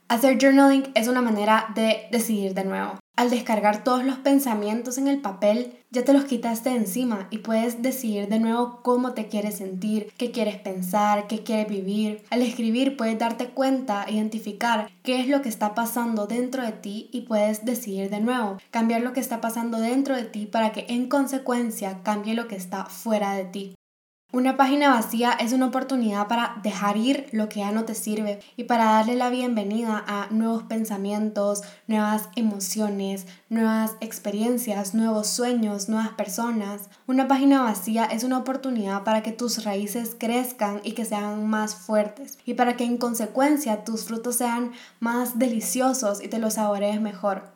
Hacer 0.07 0.37
journaling 0.37 0.91
es 0.93 1.07
una 1.07 1.21
manera 1.21 1.67
de 1.73 2.07
decidir 2.11 2.53
de 2.53 2.65
nuevo. 2.65 3.00
Al 3.21 3.29
descargar 3.29 3.83
todos 3.83 4.03
los 4.03 4.17
pensamientos 4.17 4.97
en 4.97 5.07
el 5.07 5.21
papel, 5.21 5.77
ya 5.91 6.03
te 6.03 6.11
los 6.11 6.23
quitaste 6.23 6.71
de 6.71 6.77
encima 6.77 7.27
y 7.29 7.37
puedes 7.37 7.83
decidir 7.83 8.27
de 8.29 8.39
nuevo 8.39 8.79
cómo 8.81 9.13
te 9.13 9.27
quieres 9.27 9.57
sentir, 9.57 10.11
qué 10.17 10.31
quieres 10.31 10.57
pensar, 10.57 11.27
qué 11.27 11.43
quieres 11.43 11.67
vivir. 11.67 12.23
Al 12.31 12.41
escribir 12.41 12.97
puedes 12.97 13.19
darte 13.19 13.49
cuenta, 13.49 14.07
identificar 14.09 14.89
qué 15.03 15.21
es 15.21 15.27
lo 15.27 15.43
que 15.43 15.49
está 15.49 15.75
pasando 15.75 16.25
dentro 16.25 16.63
de 16.63 16.71
ti 16.71 17.11
y 17.11 17.21
puedes 17.21 17.63
decidir 17.63 18.09
de 18.09 18.21
nuevo, 18.21 18.57
cambiar 18.71 19.01
lo 19.01 19.13
que 19.13 19.19
está 19.19 19.39
pasando 19.39 19.77
dentro 19.77 20.15
de 20.15 20.23
ti 20.23 20.47
para 20.47 20.71
que 20.71 20.87
en 20.89 21.07
consecuencia 21.07 22.01
cambie 22.01 22.33
lo 22.33 22.47
que 22.47 22.55
está 22.55 22.85
fuera 22.85 23.35
de 23.35 23.45
ti. 23.45 23.75
Una 24.33 24.55
página 24.55 24.91
vacía 24.91 25.33
es 25.33 25.51
una 25.51 25.65
oportunidad 25.65 26.29
para 26.29 26.55
dejar 26.63 26.95
ir 26.95 27.27
lo 27.33 27.49
que 27.49 27.59
ya 27.59 27.73
no 27.73 27.83
te 27.83 27.95
sirve 27.95 28.39
y 28.55 28.63
para 28.63 28.85
darle 28.85 29.15
la 29.15 29.29
bienvenida 29.29 30.01
a 30.07 30.27
nuevos 30.31 30.63
pensamientos, 30.63 31.63
nuevas 31.87 32.29
emociones, 32.37 33.27
nuevas 33.49 33.97
experiencias, 33.99 34.93
nuevos 34.93 35.27
sueños, 35.27 35.89
nuevas 35.89 36.11
personas. 36.11 36.83
Una 37.07 37.27
página 37.27 37.61
vacía 37.63 38.05
es 38.05 38.23
una 38.23 38.37
oportunidad 38.37 39.03
para 39.03 39.21
que 39.21 39.33
tus 39.33 39.65
raíces 39.65 40.15
crezcan 40.17 40.79
y 40.85 40.93
que 40.93 41.03
sean 41.03 41.45
más 41.47 41.75
fuertes 41.75 42.37
y 42.45 42.53
para 42.53 42.77
que 42.77 42.85
en 42.85 42.95
consecuencia 42.95 43.83
tus 43.83 44.05
frutos 44.05 44.37
sean 44.37 44.71
más 45.01 45.39
deliciosos 45.39 46.23
y 46.23 46.29
te 46.29 46.39
los 46.39 46.53
saborees 46.53 47.01
mejor. 47.01 47.51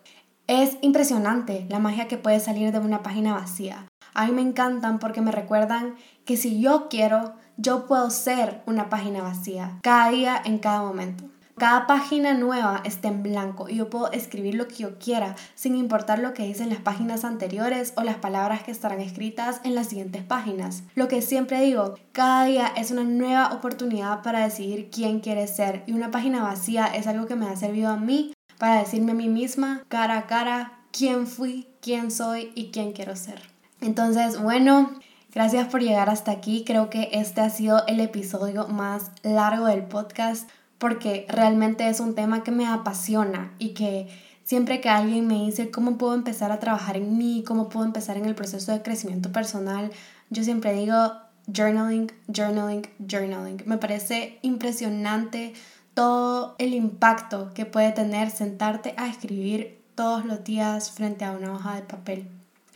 Es 0.47 0.75
impresionante 0.81 1.67
la 1.69 1.79
magia 1.79 2.09
que 2.09 2.17
puede 2.17 2.41
salir 2.41 2.73
de 2.73 2.79
una 2.79 3.01
página 3.01 3.33
vacía. 3.33 3.87
A 4.15 4.25
mí 4.25 4.31
me 4.31 4.41
encantan 4.41 4.97
porque 4.97 5.21
me 5.21 5.31
recuerdan 5.31 5.95
que 6.23 6.37
si 6.37 6.61
yo 6.61 6.87
quiero, 6.89 7.33
yo 7.57 7.85
puedo 7.85 8.09
ser 8.09 8.63
una 8.65 8.89
página 8.89 9.21
vacía, 9.21 9.77
cada 9.83 10.09
día, 10.09 10.41
en 10.43 10.57
cada 10.57 10.81
momento. 10.81 11.25
Cada 11.57 11.87
página 11.87 12.33
nueva 12.33 12.81
está 12.83 13.07
en 13.07 13.23
blanco 13.23 13.69
y 13.69 13.75
yo 13.75 13.89
puedo 13.89 14.11
escribir 14.11 14.55
lo 14.55 14.67
que 14.67 14.75
yo 14.75 14.99
quiera, 14.99 15.35
sin 15.53 15.75
importar 15.75 16.19
lo 16.19 16.33
que 16.33 16.43
dicen 16.43 16.69
las 16.69 16.79
páginas 16.79 17.23
anteriores 17.23 17.93
o 17.95 18.03
las 18.03 18.15
palabras 18.15 18.63
que 18.63 18.71
estarán 18.71 18.99
escritas 18.99 19.61
en 19.63 19.75
las 19.75 19.87
siguientes 19.87 20.23
páginas. 20.23 20.83
Lo 20.95 21.07
que 21.07 21.21
siempre 21.21 21.61
digo, 21.61 21.95
cada 22.11 22.45
día 22.45 22.67
es 22.75 22.91
una 22.91 23.03
nueva 23.03 23.53
oportunidad 23.53 24.21
para 24.21 24.43
decidir 24.43 24.89
quién 24.91 25.21
quieres 25.21 25.55
ser 25.55 25.83
y 25.87 25.93
una 25.93 26.11
página 26.11 26.43
vacía 26.43 26.87
es 26.87 27.07
algo 27.07 27.25
que 27.25 27.35
me 27.35 27.47
ha 27.47 27.55
servido 27.55 27.89
a 27.89 27.97
mí 27.97 28.33
para 28.57 28.79
decirme 28.79 29.11
a 29.11 29.15
mí 29.15 29.29
misma 29.29 29.83
cara 29.87 30.17
a 30.17 30.27
cara 30.27 30.79
quién 30.91 31.25
fui, 31.25 31.67
quién 31.81 32.11
soy 32.11 32.51
y 32.55 32.71
quién 32.71 32.91
quiero 32.91 33.15
ser. 33.15 33.54
Entonces, 33.85 34.41
bueno, 34.41 34.89
gracias 35.33 35.67
por 35.67 35.81
llegar 35.81 36.09
hasta 36.09 36.31
aquí. 36.31 36.63
Creo 36.65 36.89
que 36.89 37.09
este 37.13 37.41
ha 37.41 37.51
sido 37.51 37.85
el 37.85 37.99
episodio 37.99 38.67
más 38.67 39.11
largo 39.21 39.67
del 39.67 39.83
podcast 39.83 40.49
porque 40.79 41.27
realmente 41.29 41.87
es 41.87 41.99
un 41.99 42.15
tema 42.15 42.43
que 42.43 42.51
me 42.51 42.65
apasiona 42.65 43.53
y 43.59 43.69
que 43.69 44.07
siempre 44.43 44.81
que 44.81 44.89
alguien 44.89 45.27
me 45.27 45.45
dice 45.45 45.69
cómo 45.69 45.99
puedo 45.99 46.15
empezar 46.15 46.51
a 46.51 46.59
trabajar 46.59 46.97
en 46.97 47.15
mí, 47.17 47.43
cómo 47.45 47.69
puedo 47.69 47.85
empezar 47.85 48.17
en 48.17 48.25
el 48.25 48.33
proceso 48.33 48.71
de 48.71 48.81
crecimiento 48.81 49.31
personal, 49.31 49.91
yo 50.31 50.43
siempre 50.43 50.73
digo 50.73 51.13
journaling, 51.53 52.11
journaling, 52.27 52.87
journaling. 53.07 53.61
Me 53.67 53.77
parece 53.77 54.39
impresionante 54.41 55.53
todo 55.93 56.55
el 56.57 56.73
impacto 56.73 57.51
que 57.53 57.65
puede 57.65 57.91
tener 57.91 58.31
sentarte 58.31 58.95
a 58.97 59.07
escribir 59.07 59.79
todos 59.93 60.25
los 60.25 60.43
días 60.43 60.89
frente 60.89 61.23
a 61.23 61.31
una 61.31 61.53
hoja 61.53 61.75
de 61.75 61.83
papel. 61.83 62.27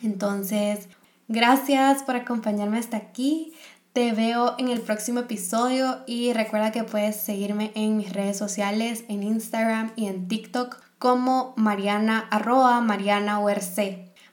Entonces, 0.02 0.88
gracias 1.30 2.02
por 2.02 2.16
acompañarme 2.16 2.78
hasta 2.78 2.98
aquí. 2.98 3.54
Te 3.94 4.12
veo 4.12 4.54
en 4.58 4.68
el 4.68 4.82
próximo 4.82 5.20
episodio 5.20 6.00
y 6.06 6.32
recuerda 6.32 6.70
que 6.70 6.84
puedes 6.84 7.16
seguirme 7.16 7.72
en 7.74 7.96
mis 7.96 8.12
redes 8.12 8.36
sociales, 8.36 9.04
en 9.08 9.22
Instagram 9.22 9.92
y 9.96 10.06
en 10.06 10.28
TikTok 10.28 10.76
como 10.98 11.54
Mariana 11.56 12.28
arroba 12.30 12.80
Mariana 12.82 13.40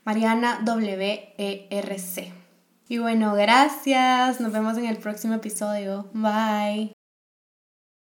Mariana 0.04 0.60
W 0.64 1.34
E 1.38 1.68
R 1.70 2.00
C. 2.00 2.34
Y 2.90 2.98
bueno, 3.00 3.34
gracias. 3.34 4.40
Nos 4.40 4.52
vemos 4.52 4.78
en 4.78 4.86
el 4.86 4.98
próximo 4.98 5.34
episodio. 5.34 6.10
Bye. 6.14 6.97